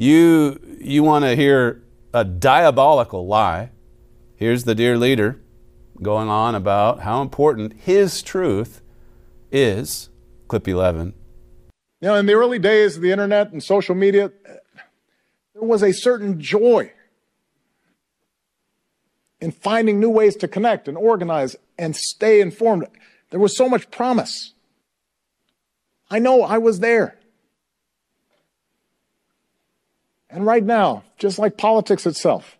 [0.00, 1.82] you you want to hear
[2.14, 3.70] a diabolical lie.
[4.34, 5.38] Here's the dear leader
[6.00, 8.80] going on about how important his truth
[9.52, 10.08] is.
[10.48, 11.12] Clip 11.
[12.00, 14.32] You know, in the early days of the internet and social media,
[15.52, 16.92] there was a certain joy
[19.38, 22.86] in finding new ways to connect and organize and stay informed.
[23.28, 24.54] There was so much promise.
[26.10, 27.19] I know I was there.
[30.30, 32.56] And right now, just like politics itself,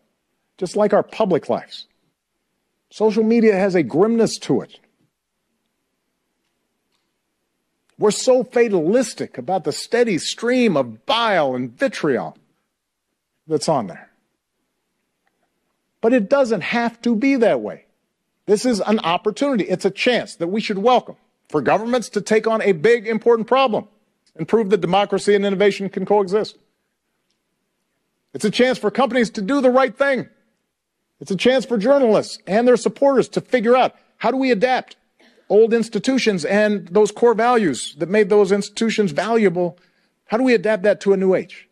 [0.59, 1.87] just like our public lives,
[2.91, 4.81] social media has a grimness to it.
[7.99, 12.37] We're so fatalistic about the steady stream of bile and vitriol
[13.47, 14.11] that's on there.
[16.01, 17.85] But it doesn't have to be that way.
[18.47, 19.65] This is an opportunity.
[19.65, 21.17] It's a chance that we should welcome
[21.49, 23.87] for governments to take on a big, important problem
[24.35, 26.57] and prove that democracy and innovation can coexist.
[28.33, 30.29] It's a chance for companies to do the right thing.
[31.21, 34.97] It's a chance for journalists and their supporters to figure out how do we adapt
[35.49, 39.77] old institutions and those core values that made those institutions valuable.
[40.27, 41.69] How do we adapt that to a new age?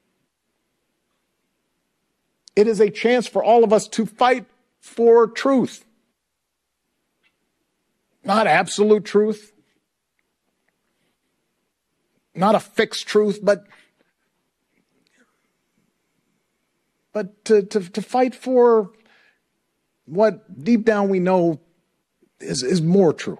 [2.56, 4.44] It is a chance for all of us to fight
[4.80, 5.84] for truth.
[8.24, 9.52] Not absolute truth,
[12.34, 13.64] not a fixed truth, but
[17.12, 18.90] but to, to, to fight for
[20.04, 21.60] what deep down we know
[22.40, 23.38] is, is more true,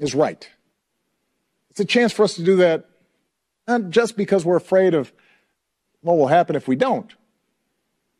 [0.00, 0.48] is right.
[1.70, 2.88] It's a chance for us to do that,
[3.68, 5.12] not just because we're afraid of
[6.00, 7.14] what will happen if we don't,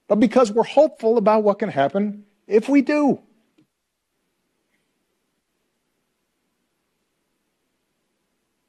[0.09, 3.21] but because we're hopeful about what can happen if we do.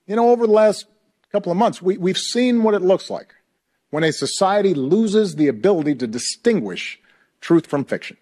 [0.06, 0.86] You know, over the last
[1.34, 3.34] couple of months, we, we've seen what it looks like
[3.90, 7.00] when a society loses the ability to distinguish
[7.42, 8.18] truth from fiction.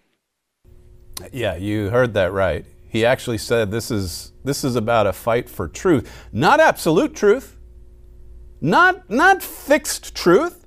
[1.32, 2.64] Yeah, you heard that right.
[2.88, 7.56] He actually said this is this is about a fight for truth, not absolute truth,
[8.60, 10.66] not not fixed truth,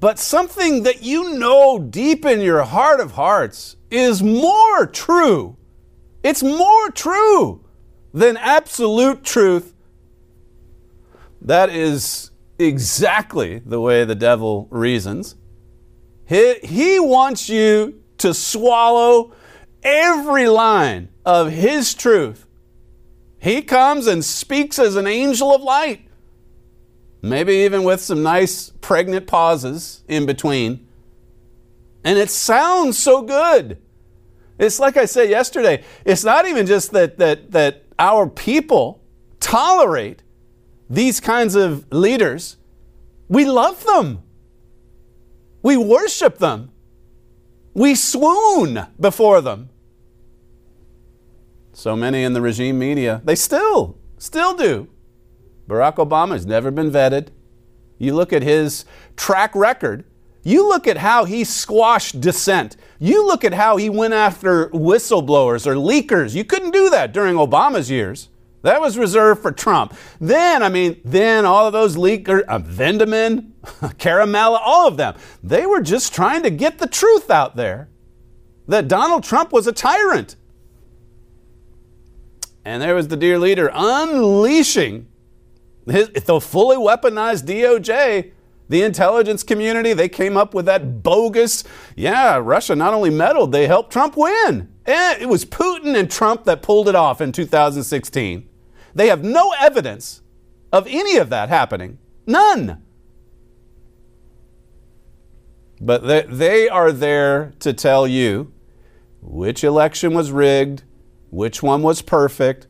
[0.00, 5.56] but something that you know deep in your heart of hearts is more true.
[6.22, 7.64] It's more true
[8.12, 9.74] than absolute truth.
[11.42, 12.29] That is
[12.60, 15.34] exactly the way the devil reasons.
[16.26, 19.32] He, he wants you to swallow
[19.82, 22.46] every line of his truth.
[23.38, 26.06] He comes and speaks as an angel of light,
[27.22, 30.86] maybe even with some nice pregnant pauses in between.
[32.04, 33.80] And it sounds so good.
[34.58, 39.02] It's like I said yesterday, it's not even just that, that, that our people
[39.40, 40.22] tolerate
[40.90, 42.56] these kinds of leaders,
[43.28, 44.22] we love them.
[45.62, 46.72] We worship them.
[47.72, 49.70] We swoon before them.
[51.72, 54.88] So many in the regime media, they still, still do.
[55.68, 57.28] Barack Obama has never been vetted.
[57.98, 58.84] You look at his
[59.16, 60.04] track record,
[60.42, 62.76] you look at how he squashed dissent.
[62.98, 66.34] You look at how he went after whistleblowers or leakers.
[66.34, 68.28] You couldn't do that during Obama's years.
[68.62, 69.94] That was reserved for Trump.
[70.20, 75.64] Then, I mean, then all of those leakers, uh, Vindman, Ciaramella, all of them, they
[75.66, 77.88] were just trying to get the truth out there
[78.68, 80.36] that Donald Trump was a tyrant.
[82.64, 85.08] And there was the dear leader unleashing
[85.86, 88.32] his, the fully weaponized DOJ
[88.70, 91.64] the intelligence community, they came up with that bogus,
[91.96, 94.72] yeah, Russia not only meddled, they helped Trump win.
[94.86, 98.48] And it was Putin and Trump that pulled it off in 2016.
[98.94, 100.22] They have no evidence
[100.72, 101.98] of any of that happening.
[102.26, 102.82] None.
[105.80, 108.52] But they, they are there to tell you
[109.22, 110.82] which election was rigged,
[111.30, 112.66] which one was perfect,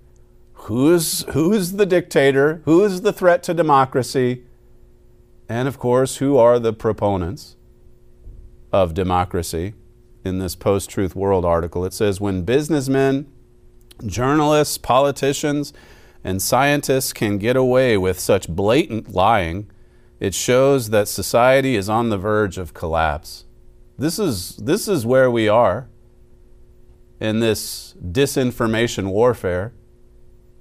[0.52, 4.44] who's, who's the dictator, who's the threat to democracy,
[5.48, 7.56] and of course, who are the proponents
[8.72, 9.74] of democracy
[10.24, 11.85] in this post truth world article?
[11.85, 13.26] It says when businessmen,
[14.06, 15.72] journalists, politicians,
[16.22, 19.70] and scientists can get away with such blatant lying,
[20.18, 23.46] it shows that society is on the verge of collapse.
[23.98, 25.88] This is, this is where we are
[27.20, 29.72] in this disinformation warfare.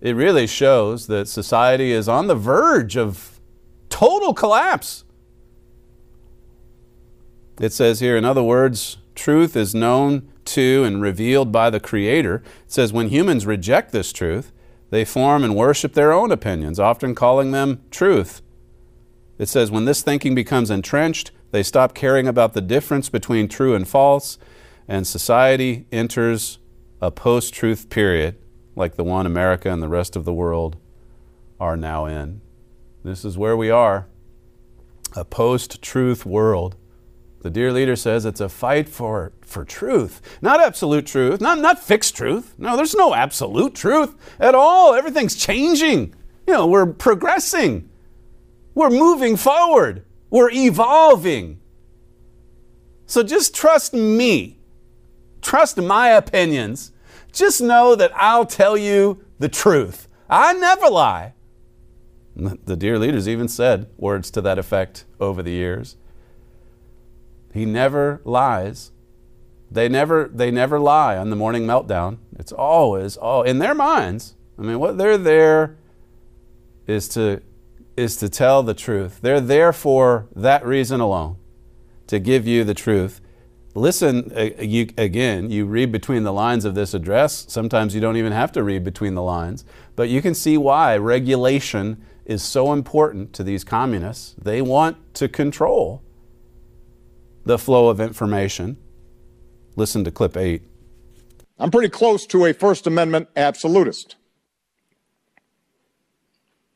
[0.01, 3.39] It really shows that society is on the verge of
[3.89, 5.03] total collapse.
[7.59, 12.35] It says here, in other words, truth is known to and revealed by the Creator.
[12.35, 14.53] It says when humans reject this truth,
[14.89, 18.41] they form and worship their own opinions, often calling them truth.
[19.37, 23.73] It says when this thinking becomes entrenched, they stop caring about the difference between true
[23.75, 24.37] and false,
[24.87, 26.59] and society enters
[27.01, 28.35] a post truth period
[28.75, 30.77] like the one America and the rest of the world
[31.59, 32.41] are now in.
[33.03, 34.07] This is where we are
[35.15, 36.75] a post truth world.
[37.41, 41.81] The dear leader says it's a fight for, for truth, not absolute truth, not, not
[41.81, 42.53] fixed truth.
[42.57, 44.93] No, there's no absolute truth at all.
[44.93, 46.13] Everything's changing.
[46.45, 47.89] You know, we're progressing,
[48.73, 51.59] we're moving forward, we're evolving.
[53.05, 54.59] So just trust me,
[55.41, 56.91] trust my opinions.
[57.31, 60.07] Just know that I'll tell you the truth.
[60.29, 61.33] I never lie.
[62.35, 65.95] The dear leaders even said words to that effect over the years.
[67.53, 68.91] He never lies.
[69.71, 72.17] They never they never lie on the morning meltdown.
[72.37, 74.35] It's always oh in their minds.
[74.57, 75.77] I mean, what they're there
[76.87, 77.41] is to
[77.95, 79.19] is to tell the truth.
[79.21, 81.37] They're there for that reason alone,
[82.07, 83.21] to give you the truth.
[83.75, 87.45] Listen you, again, you read between the lines of this address.
[87.47, 90.97] Sometimes you don't even have to read between the lines, but you can see why
[90.97, 94.35] regulation is so important to these communists.
[94.41, 96.01] They want to control
[97.49, 98.77] the flow of information.
[99.75, 100.61] Listen to clip eight.
[101.57, 104.15] I'm pretty close to a First Amendment absolutist.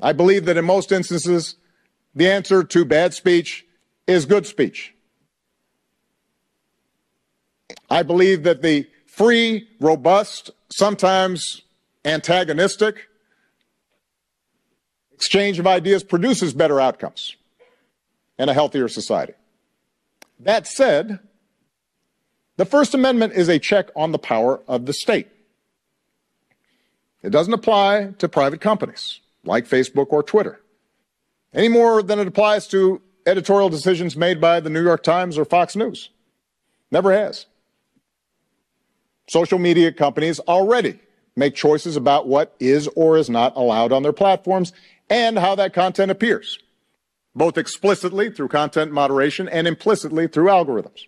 [0.02, 1.58] I believe that in most instances,
[2.16, 3.68] the answer to bad speech
[4.08, 4.96] is good speech.
[7.92, 11.62] I believe that the free, robust, sometimes
[12.04, 13.10] antagonistic
[15.12, 17.36] exchange of ideas produces better outcomes
[18.40, 19.34] and a healthier society.
[20.44, 21.20] That said,
[22.58, 25.28] the First Amendment is a check on the power of the state.
[27.22, 30.60] It doesn't apply to private companies like Facebook or Twitter,
[31.54, 35.46] any more than it applies to editorial decisions made by the New York Times or
[35.46, 36.10] Fox News.
[36.92, 37.46] Never has.
[39.30, 41.00] Social media companies already
[41.36, 44.74] make choices about what is or is not allowed on their platforms
[45.10, 46.60] and how that content appears,
[47.36, 51.08] both explicitly through content moderation and implicitly through algorithms.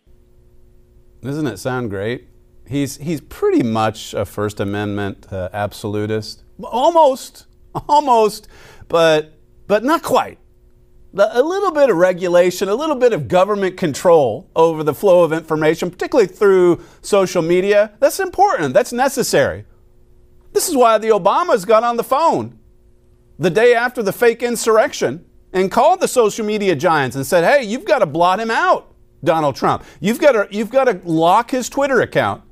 [1.21, 2.27] Doesn't it sound great?
[2.67, 6.43] He's, he's pretty much a First Amendment uh, absolutist.
[6.63, 7.45] Almost
[7.87, 8.47] almost,
[8.87, 9.33] but
[9.67, 10.39] but not quite.
[11.17, 15.31] A little bit of regulation, a little bit of government control over the flow of
[15.31, 18.73] information, particularly through social media, that's important.
[18.73, 19.63] That's necessary.
[20.51, 22.59] This is why the Obamas got on the phone
[23.39, 25.24] the day after the fake insurrection
[25.55, 28.93] and called the social media giants and said, "Hey, you've got to blot him out,
[29.23, 29.83] Donald Trump.
[29.99, 32.43] You've got to you've got to lock his Twitter account.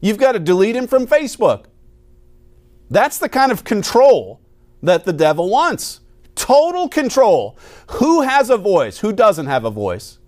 [0.00, 1.64] You've got to delete him from Facebook.
[2.88, 4.40] That's the kind of control
[4.82, 6.00] that the devil wants.
[6.34, 7.58] Total control.
[7.92, 8.98] Who has a voice?
[8.98, 10.18] Who doesn't have a voice?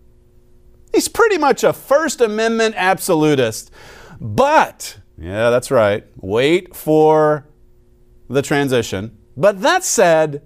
[0.93, 3.71] He's pretty much a First Amendment absolutist.
[4.19, 6.07] But, yeah, that's right.
[6.17, 7.47] Wait for
[8.29, 9.19] the transition.
[9.37, 10.43] But that said,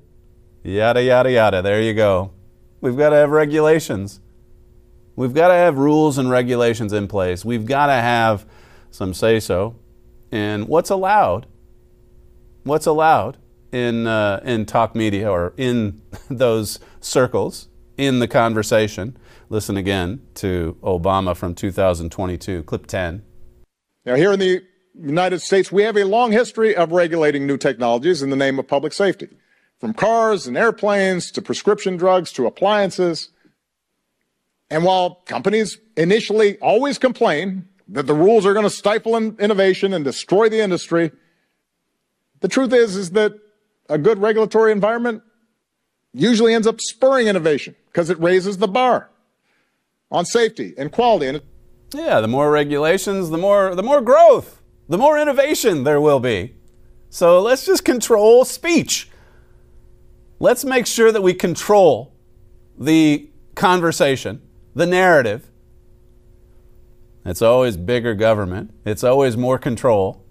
[0.62, 1.62] yada, yada, yada.
[1.62, 2.32] There you go.
[2.80, 4.20] We've got to have regulations.
[5.16, 7.44] We've got to have rules and regulations in place.
[7.44, 8.46] We've got to have
[8.90, 9.76] some say so
[10.30, 11.46] in what's allowed
[12.64, 13.38] what's allowed
[13.72, 16.00] in, uh, in talk media or in
[16.30, 19.16] those circles in the conversation.
[19.48, 23.22] Listen again to Obama from 2022, clip 10.
[24.06, 24.62] Now, here in the
[24.94, 28.68] United States, we have a long history of regulating new technologies in the name of
[28.68, 29.28] public safety,
[29.80, 33.30] from cars and airplanes to prescription drugs to appliances.
[34.68, 40.04] And while companies initially always complain that the rules are going to stifle innovation and
[40.04, 41.10] destroy the industry,
[42.40, 43.34] the truth is, is that
[43.88, 45.22] a good regulatory environment
[46.12, 49.10] usually ends up spurring innovation because it raises the bar
[50.10, 51.26] on safety and quality.
[51.26, 51.42] And
[51.94, 56.54] yeah, the more regulations, the more the more growth, the more innovation there will be.
[57.08, 59.09] So let's just control speech.
[60.42, 62.14] Let's make sure that we control
[62.78, 64.40] the conversation,
[64.74, 65.50] the narrative.
[67.26, 68.72] It's always bigger government.
[68.86, 70.24] It's always more control.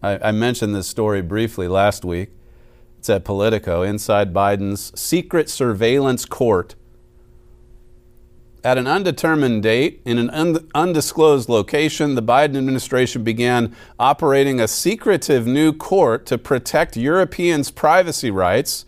[0.00, 2.30] I, I mentioned this story briefly last week.
[3.00, 6.76] It's at Politico, inside Biden's secret surveillance court.
[8.62, 15.46] At an undetermined date, in an undisclosed location, the Biden administration began operating a secretive
[15.46, 18.84] new court to protect Europeans' privacy rights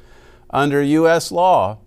[0.50, 1.32] under U.S.
[1.32, 1.78] law.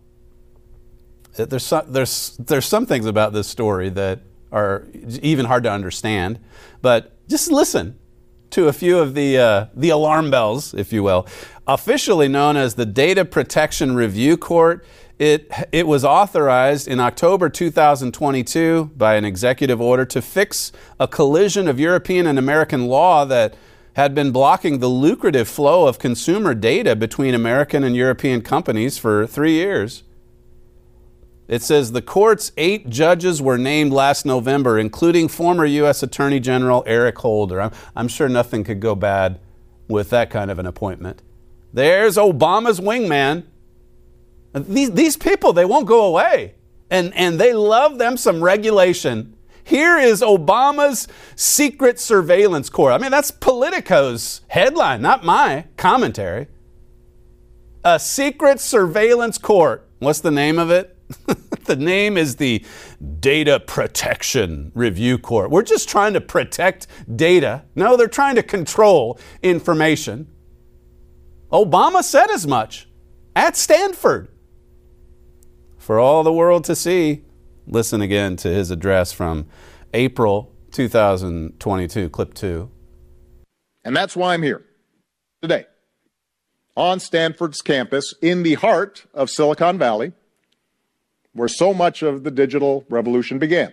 [1.35, 4.21] There's some, there's, there's some things about this story that
[4.51, 4.87] are
[5.21, 6.39] even hard to understand,
[6.81, 7.99] but just listen
[8.51, 11.27] to a few of the, uh, the alarm bells, if you will.
[11.67, 14.85] Officially known as the Data Protection Review Court,
[15.17, 21.67] it, it was authorized in October 2022 by an executive order to fix a collision
[21.67, 23.55] of European and American law that
[23.93, 29.25] had been blocking the lucrative flow of consumer data between American and European companies for
[29.25, 30.03] three years.
[31.47, 36.03] It says the court's eight judges were named last November, including former U.S.
[36.03, 37.61] Attorney General Eric Holder.
[37.61, 39.39] I'm, I'm, sure nothing could go bad
[39.87, 41.21] with that kind of an appointment.
[41.71, 43.43] There's Obama's wingman.
[44.55, 46.55] These, these people, they won't go away.
[46.89, 49.35] And, and they love them some regulation.
[49.63, 52.93] Here is Obama's secret surveillance court.
[52.93, 56.47] I mean, that's Politico's headline, not my commentary.
[57.83, 59.89] a secret surveillance court.
[59.99, 60.97] What's the name of it?
[61.65, 62.63] the name is the
[63.19, 65.49] Data Protection Review Court.
[65.51, 67.63] We're just trying to protect data.
[67.75, 70.27] No, they're trying to control information.
[71.51, 72.87] Obama said as much
[73.35, 74.29] at Stanford
[75.85, 77.21] for all the world to see.
[77.67, 79.45] Listen again to his address from
[79.93, 82.71] April 2022, clip two.
[83.83, 84.65] And that's why I'm here
[85.43, 85.65] today
[86.75, 90.13] on Stanford's campus in the heart of Silicon Valley,
[91.33, 93.71] where so much of the digital revolution began.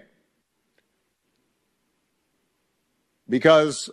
[3.27, 3.89] Because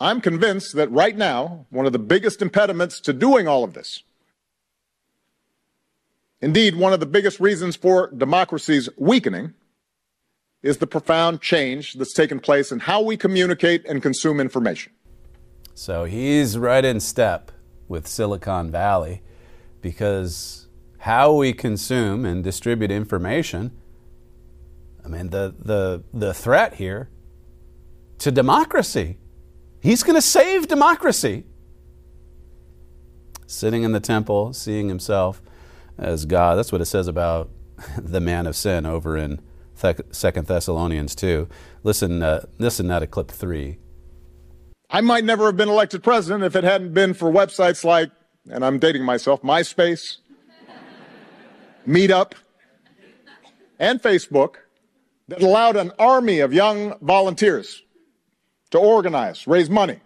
[0.00, 4.02] I'm convinced that right now, one of the biggest impediments to doing all of this,
[6.40, 9.54] indeed, one of the biggest reasons for democracy's weakening,
[10.62, 14.92] is the profound change that's taken place in how we communicate and consume information.
[15.74, 17.50] So he's right in step
[17.88, 19.22] with Silicon Valley
[19.80, 20.68] because
[20.98, 23.72] how we consume and distribute information,
[25.02, 27.08] I mean, the, the, the threat here
[28.18, 29.16] to democracy.
[29.80, 31.44] He's going to save democracy.
[33.46, 35.40] Sitting in the temple, seeing himself
[36.00, 36.56] as God.
[36.56, 37.50] That's what it says about
[37.98, 39.40] the man of sin over in
[39.74, 41.48] Second Thessalonians 2.
[41.82, 43.78] Listen, uh, listen now to clip three.
[44.90, 48.10] I might never have been elected president if it hadn't been for websites like,
[48.50, 50.18] and I'm dating myself, MySpace,
[51.88, 52.32] Meetup,
[53.78, 54.56] and Facebook
[55.28, 57.82] that allowed an army of young volunteers
[58.70, 60.00] to organize, raise money,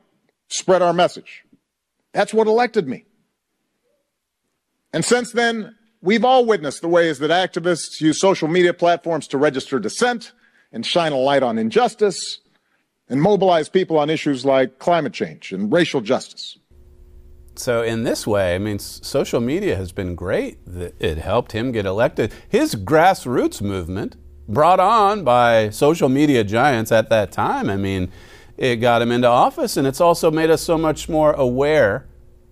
[0.49, 1.45] spread our message.
[2.13, 3.07] That's what elected me.
[4.93, 5.75] And since then,
[6.05, 10.33] we've all witnessed the ways that activists use social media platforms to register dissent
[10.71, 12.41] and shine a light on injustice
[13.09, 16.59] and mobilize people on issues like climate change and racial justice.
[17.57, 20.59] So, in this way, I mean, social media has been great.
[20.99, 22.33] It helped him get elected.
[22.49, 24.17] His grassroots movement,
[24.49, 28.11] brought on by social media giants at that time, I mean,
[28.59, 32.09] it got him into office, and it's also made us so much more aware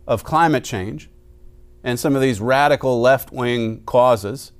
[0.07, 1.11] of climate change
[1.85, 4.53] and some of these radical left wing causes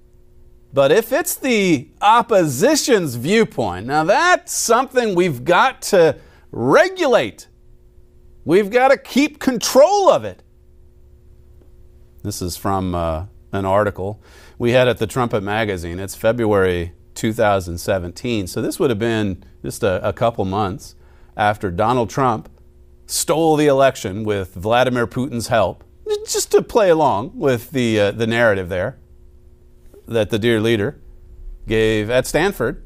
[0.73, 6.17] but if it's the opposition's viewpoint, now that's something we've got to
[6.51, 7.49] regulate.
[8.45, 10.43] We've got to keep control of it.
[12.23, 14.23] This is from uh, an article
[14.59, 15.99] we had at the Trumpet Magazine.
[15.99, 18.47] It's February 2017.
[18.47, 20.95] So this would have been just a, a couple months
[21.37, 22.49] after Donald Trump
[23.07, 25.85] stole the election with Vladimir Putin's help,
[26.27, 28.99] just to play along with the, uh, the narrative there
[30.07, 31.01] that the dear leader
[31.67, 32.85] gave at Stanford.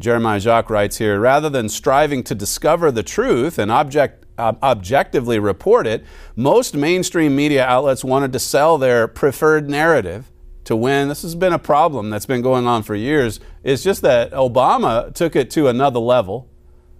[0.00, 5.38] Jeremiah Jacques writes here rather than striving to discover the truth and object, uh, objectively
[5.38, 6.04] report it,
[6.34, 10.32] most mainstream media outlets wanted to sell their preferred narrative
[10.64, 11.08] to win.
[11.08, 13.38] This has been a problem that's been going on for years.
[13.62, 16.48] It's just that Obama took it to another level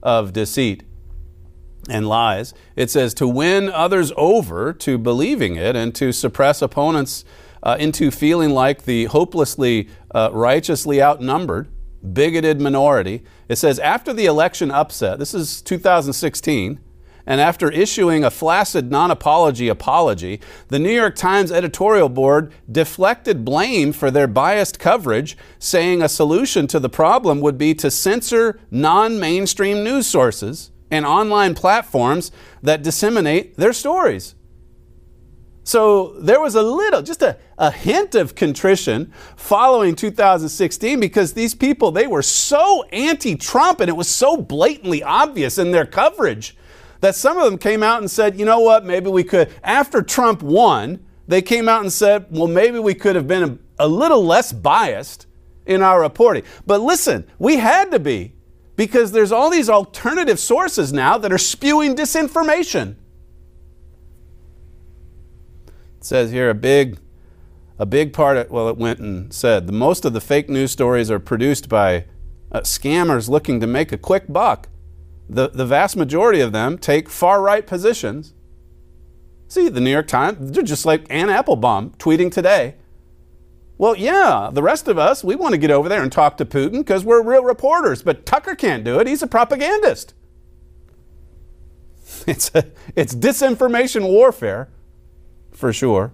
[0.03, 0.85] of deceit
[1.89, 2.55] and lies.
[2.77, 7.25] It says to win others over to believing it and to suppress opponents
[7.63, 11.69] uh, into feeling like the hopelessly uh, righteously outnumbered,
[12.13, 13.23] bigoted minority.
[13.49, 16.81] It says after the election upset, this is 2016,
[17.25, 23.45] and after issuing a flaccid non apology apology, the New York Times editorial board deflected
[23.45, 28.59] blame for their biased coverage, saying a solution to the problem would be to censor
[28.73, 32.31] non mainstream news sources and online platforms
[32.63, 34.37] that disseminate their stories.
[35.65, 41.55] So there was a little, just a, a hint of contrition following 2016 because these
[41.55, 46.57] people, they were so anti Trump and it was so blatantly obvious in their coverage
[47.01, 50.03] that some of them came out and said, you know what, maybe we could, after
[50.03, 53.43] Trump won, they came out and said, well, maybe we could have been
[53.79, 55.27] a, a little less biased
[55.65, 56.43] in our reporting.
[56.67, 58.35] But listen, we had to be
[58.77, 62.97] because there's all these alternative sources now that are spewing disinformation.
[65.99, 66.99] It says here a big
[67.79, 70.71] a big part of, well it went and said the most of the fake news
[70.71, 72.07] stories are produced by
[72.51, 74.69] uh, scammers looking to make a quick buck.
[75.29, 78.35] The the vast majority of them take far right positions.
[79.49, 82.77] See, the New York Times, they're just like Anne Applebaum tweeting today.
[83.83, 86.45] Well, yeah, the rest of us, we want to get over there and talk to
[86.45, 89.09] Putin because we're real reporters, but Tucker can't do it.
[89.09, 90.15] He's a propagandist.
[92.25, 94.69] It's, a, it's disinformation warfare
[95.51, 96.13] for sure.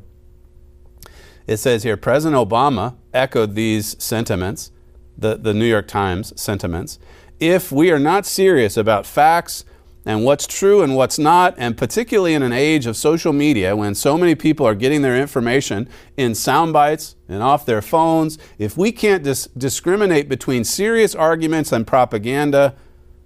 [1.47, 4.71] It says here President Obama echoed these sentiments,
[5.19, 6.99] the, the New York Times sentiments.
[7.39, 9.67] If we are not serious about facts
[10.09, 13.95] and what's true and what's not, and particularly in an age of social media when
[13.95, 15.87] so many people are getting their information
[16.17, 21.73] in sound bites and off their phones, if we can't dis- discriminate between serious arguments
[21.73, 22.75] and propaganda,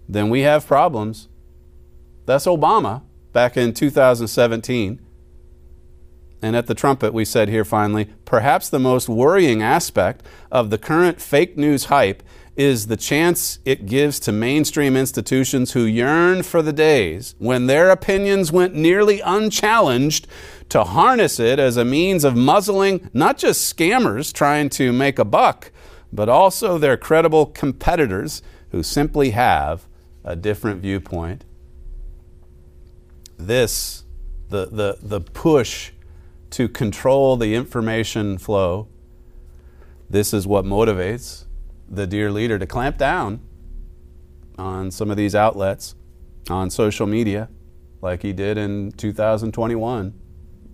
[0.08, 1.28] then we have problems.
[2.26, 3.02] That's Obama
[3.32, 5.00] back in 2017.
[6.42, 10.78] And at the trumpet, we said here finally, perhaps the most worrying aspect of the
[10.78, 12.24] current fake news hype
[12.56, 17.90] is the chance it gives to mainstream institutions who yearn for the days when their
[17.90, 20.26] opinions went nearly unchallenged
[20.68, 25.24] to harness it as a means of muzzling not just scammers trying to make a
[25.24, 25.72] buck,
[26.12, 29.86] but also their credible competitors who simply have
[30.22, 31.44] a different viewpoint.
[33.38, 34.04] This,
[34.50, 35.92] the, the, the push
[36.50, 38.88] to control the information flow,
[40.10, 41.46] this is what motivates
[41.92, 43.38] the dear leader to clamp down
[44.58, 45.94] on some of these outlets
[46.48, 47.50] on social media
[48.00, 50.18] like he did in 2021.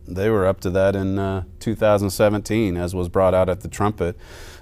[0.07, 4.16] They were up to that in uh, 2017, as was brought out at the trumpet.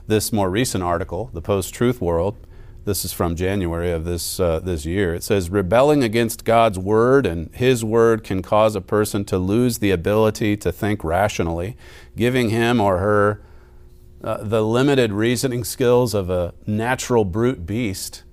[0.06, 2.36] This more recent article, the Post Truth World,
[2.84, 5.14] this is from January of this, uh, this year.
[5.14, 9.78] It says, Rebelling against God's word and his word can cause a person to lose
[9.78, 11.76] the ability to think rationally,
[12.16, 13.42] giving him or her
[14.22, 18.24] uh, the limited reasoning skills of a natural brute beast.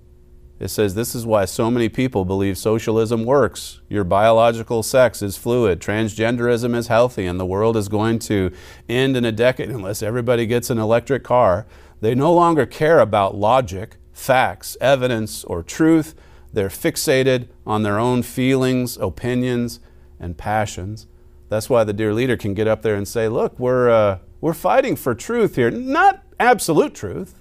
[0.60, 3.82] It says this is why so many people believe socialism works.
[3.90, 8.52] Your biological sex is fluid, transgenderism is healthy, and the world is going to
[8.88, 11.66] end in a decade unless everybody gets an electric car.
[12.00, 16.16] They no longer care about logic, facts, evidence, or truth.
[16.54, 19.80] They're fixated on their own feelings, opinions,
[20.20, 21.08] and passions.
[21.50, 23.90] That's why the dear leader can get up there and say, Look, we're.
[23.90, 27.40] Uh, we're fighting for truth here, not absolute truth,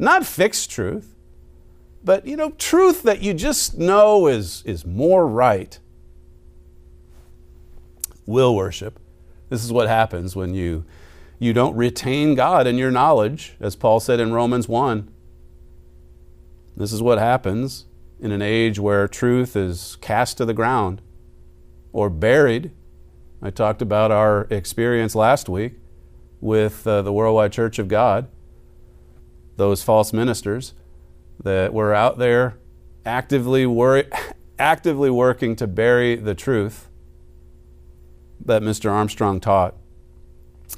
[0.00, 1.14] not fixed truth,
[2.02, 5.78] but you know, truth that you just know is, is more right.
[8.26, 8.98] Will worship.
[9.48, 10.84] This is what happens when you
[11.38, 15.08] you don't retain God in your knowledge, as Paul said in Romans 1.
[16.76, 17.84] This is what happens
[18.18, 21.00] in an age where truth is cast to the ground
[21.92, 22.72] or buried.
[23.40, 25.74] I talked about our experience last week
[26.44, 28.28] with uh, the Worldwide Church of God,
[29.56, 30.74] those false ministers
[31.42, 32.58] that were out there
[33.06, 34.04] actively, wor-
[34.58, 36.90] actively working to bury the truth
[38.44, 38.92] that Mr.
[38.92, 39.74] Armstrong taught.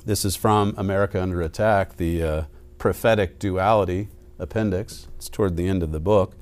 [0.04, 2.42] This is from America Under Attack, the uh,
[2.78, 4.08] prophetic duality
[4.38, 5.08] appendix.
[5.16, 6.36] It's toward the end of the book.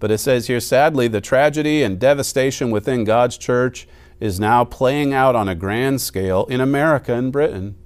[0.00, 3.86] But it says here sadly, the tragedy and devastation within God's church
[4.20, 7.76] is now playing out on a grand scale in America and Britain.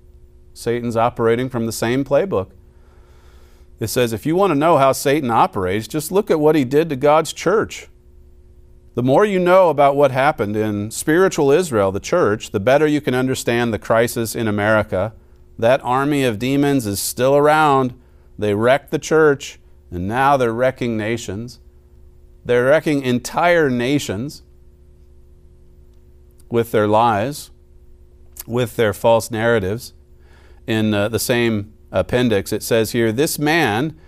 [0.58, 2.50] Satan's operating from the same playbook.
[3.78, 6.64] It says if you want to know how Satan operates, just look at what he
[6.64, 7.86] did to God's church.
[8.96, 13.00] The more you know about what happened in spiritual Israel, the church, the better you
[13.00, 15.12] can understand the crisis in America.
[15.56, 17.94] That army of demons is still around.
[18.36, 19.60] They wrecked the church,
[19.92, 21.60] and now they're wrecking nations.
[22.44, 24.42] They're wrecking entire nations
[26.50, 27.52] with their lies,
[28.44, 29.92] with their false narratives
[30.68, 33.98] in uh, the same appendix, it says here, this man,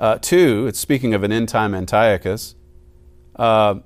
[0.00, 2.56] uh, too, it's speaking of an end time Antiochus,
[3.36, 3.76] uh,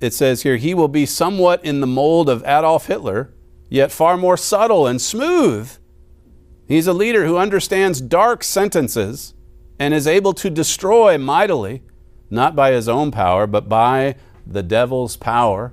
[0.00, 3.32] it says here, he will be somewhat in the mold of Adolf Hitler,
[3.70, 5.70] yet far more subtle and smooth.
[6.66, 9.34] He's a leader who understands dark sentences
[9.78, 11.84] and is able to destroy mightily,
[12.30, 15.72] not by his own power, but by the devil's power.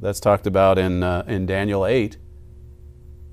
[0.00, 2.18] That's talked about in, uh, in Daniel 8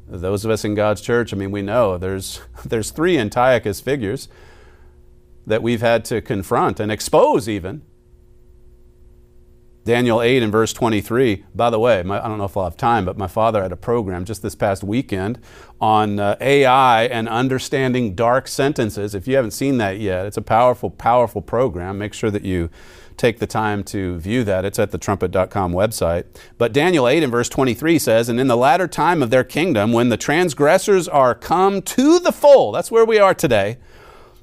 [0.08, 4.28] those of us in God's church, I mean, we know there's, there's three Antiochus figures
[5.48, 7.82] that we've had to confront and expose, even.
[9.86, 11.46] Daniel 8 and verse 23.
[11.54, 13.72] By the way, my, I don't know if I'll have time, but my father had
[13.72, 15.40] a program just this past weekend
[15.80, 19.14] on uh, AI and understanding dark sentences.
[19.14, 22.00] If you haven't seen that yet, it's a powerful, powerful program.
[22.00, 22.72] Make sure that you
[23.18, 24.66] take the time to view that.
[24.66, 26.26] It's at the trumpet.com website.
[26.58, 29.94] But Daniel 8 and verse 23 says, And in the latter time of their kingdom,
[29.94, 33.78] when the transgressors are come to the full, that's where we are today,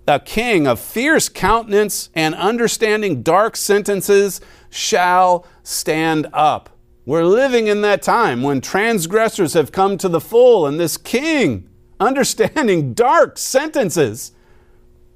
[0.06, 6.70] a king of fierce countenance and understanding dark sentences shall stand up.
[7.04, 11.68] We're living in that time when transgressors have come to the full, and this king,
[12.00, 14.32] understanding dark sentences.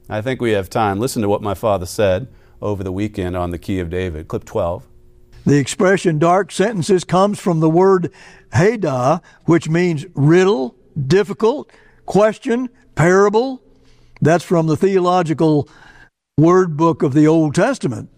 [0.09, 0.99] I think we have time.
[0.99, 2.29] Listen to what my father said
[2.67, 4.27] over the weekend on the Key of David.
[4.27, 4.87] Clip 12.
[5.47, 8.13] The expression dark sentences comes from the word
[8.53, 10.75] hada, which means riddle,
[11.07, 11.71] difficult,
[12.05, 13.63] question, parable.
[14.21, 15.69] That's from the theological
[16.37, 18.11] word book of the Old Testament.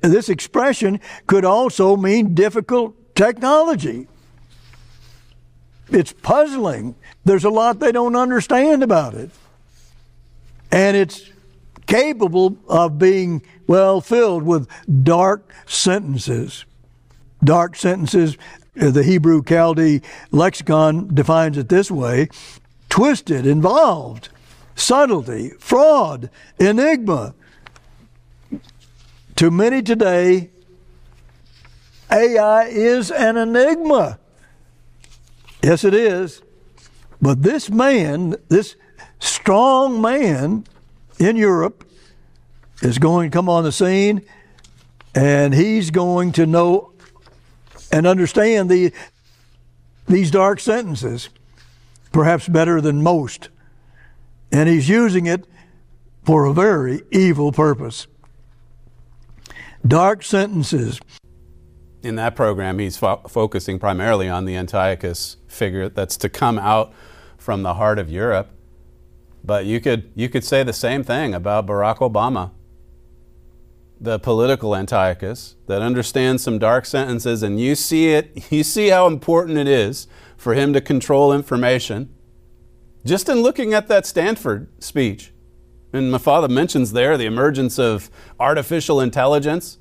[0.00, 4.08] this expression could also mean difficult technology.
[5.90, 6.94] It's puzzling.
[7.24, 9.30] There's a lot they don't understand about it.
[10.72, 11.30] And it's
[11.86, 14.68] capable of being, well, filled with
[15.04, 16.64] dark sentences.
[17.42, 18.36] Dark sentences,
[18.80, 22.28] uh, the Hebrew Chaldee lexicon defines it this way
[22.88, 24.28] twisted, involved,
[24.74, 27.34] subtlety, fraud, enigma.
[29.36, 30.50] To many today,
[32.10, 34.18] AI is an enigma.
[35.62, 36.42] Yes, it is.
[37.22, 38.76] But this man, this
[39.20, 40.64] strong man
[41.18, 41.84] in Europe,
[42.82, 44.22] is going to come on the scene
[45.14, 46.92] and he's going to know
[47.90, 48.92] and understand the,
[50.06, 51.28] these dark sentences
[52.12, 53.48] perhaps better than most.
[54.50, 55.46] And he's using it
[56.24, 58.06] for a very evil purpose.
[59.86, 61.00] Dark sentences.
[62.02, 66.92] In that program, he's fo- focusing primarily on the Antiochus figure that's to come out
[67.38, 68.50] from the heart of Europe.
[69.44, 72.52] But you could, you could say the same thing about Barack Obama,
[74.02, 79.06] the political Antiochus that understands some dark sentences, and you see it, you see how
[79.06, 82.12] important it is for him to control information.
[83.04, 85.32] Just in looking at that Stanford speech,
[85.92, 89.78] and my father mentions there the emergence of artificial intelligence.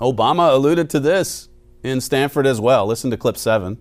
[0.00, 1.48] Obama alluded to this
[1.84, 2.86] in Stanford as well.
[2.86, 3.78] Listen to clip seven.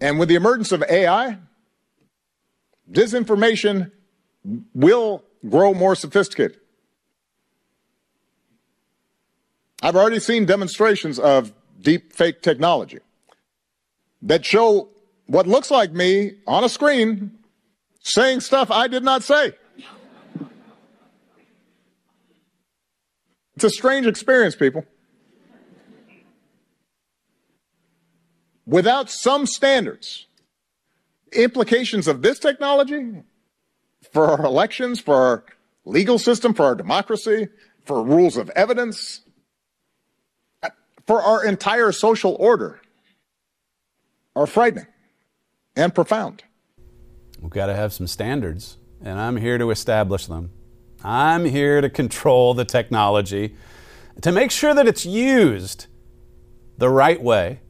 [0.00, 1.38] And with the emergence of AI,
[2.90, 3.90] disinformation
[4.74, 6.58] will grow more sophisticated.
[9.82, 12.98] I've already seen demonstrations of deep fake technology
[14.22, 14.88] that show
[15.26, 17.38] what looks like me on a screen
[18.00, 19.52] saying stuff I did not say.
[23.54, 24.84] It's a strange experience, people.
[28.66, 30.26] Without some standards,
[31.32, 33.22] implications of this technology
[34.12, 35.44] for our elections, for our
[35.84, 37.48] legal system, for our democracy,
[37.84, 39.22] for rules of evidence,
[41.08, 42.82] for our entire social order
[44.36, 44.86] are frightening
[45.74, 46.44] and profound.
[47.40, 50.50] We've got to have some standards, and I'm here to establish them.
[51.02, 53.56] I'm here to control the technology,
[54.20, 55.86] to make sure that it's used
[56.76, 57.60] the right way,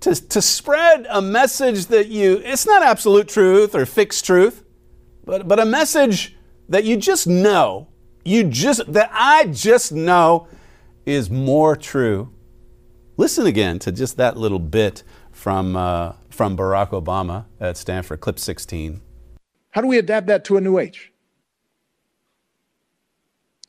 [0.00, 4.64] to, to spread a message that you, it's not absolute truth or fixed truth,
[5.24, 6.36] but, but a message
[6.68, 7.88] that you just know,
[8.24, 10.46] you just, that I just know
[11.04, 12.32] is more true.
[13.18, 15.02] Listen again to just that little bit
[15.32, 19.00] from, uh, from Barack Obama at Stanford, clip 16.
[19.70, 21.12] How do we adapt that to a new age?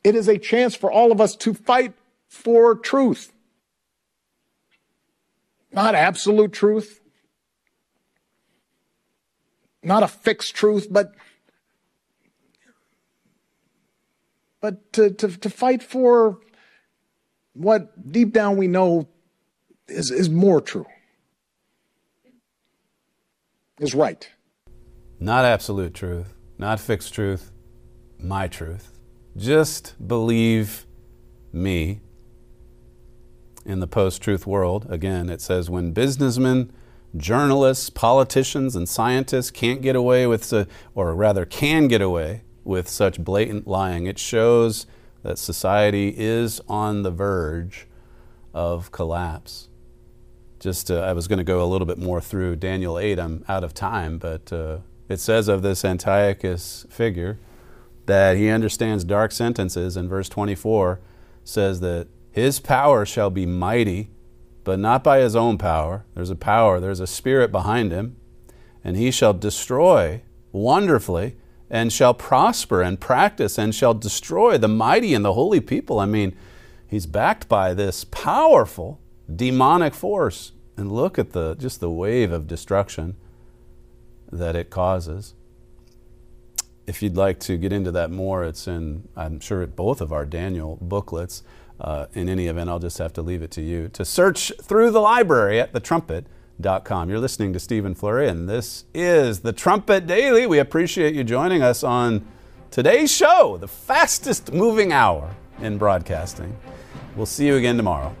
[0.04, 1.94] It is a chance for all of us to fight
[2.28, 3.32] for truth.
[5.72, 7.00] Not absolute truth,
[9.82, 11.12] not a fixed truth, but
[14.60, 16.40] but to, to, to fight for
[17.52, 19.08] what deep down we know
[19.88, 20.86] is, is more true,
[23.80, 24.28] is right.
[25.20, 27.50] Not absolute truth, not fixed truth,
[28.18, 28.98] my truth.
[29.36, 30.86] Just believe
[31.52, 32.00] me.
[33.64, 36.72] In the post truth world, again, it says when businessmen,
[37.16, 40.52] journalists, politicians, and scientists can't get away with,
[40.94, 44.86] or rather can get away with such blatant lying, it shows
[45.22, 47.86] that society is on the verge
[48.54, 49.67] of collapse.
[50.60, 53.18] Just, uh, I was going to go a little bit more through Daniel 8.
[53.18, 54.78] I'm out of time, but uh,
[55.08, 57.38] it says of this Antiochus figure
[58.06, 60.98] that he understands dark sentences, and verse 24
[61.44, 64.10] says that his power shall be mighty,
[64.64, 66.04] but not by his own power.
[66.14, 68.16] There's a power, there's a spirit behind him,
[68.82, 71.36] and he shall destroy wonderfully,
[71.70, 76.00] and shall prosper and practice, and shall destroy the mighty and the holy people.
[76.00, 76.34] I mean,
[76.86, 79.00] he's backed by this powerful
[79.34, 80.52] demonic force.
[80.76, 83.16] And look at the just the wave of destruction
[84.30, 85.34] that it causes
[86.88, 90.10] if you'd like to get into that more, it's in, I'm sure, at both of
[90.10, 91.42] our Daniel booklets.
[91.78, 94.90] Uh, in any event, I'll just have to leave it to you to search through
[94.90, 97.10] the library at thetrumpet.com.
[97.10, 100.46] You're listening to Stephen Flurry, and this is the Trumpet Daily.
[100.46, 102.26] We appreciate you joining us on
[102.70, 106.56] today's show, the fastest moving hour in broadcasting.
[107.14, 108.16] We'll see you again tomorrow.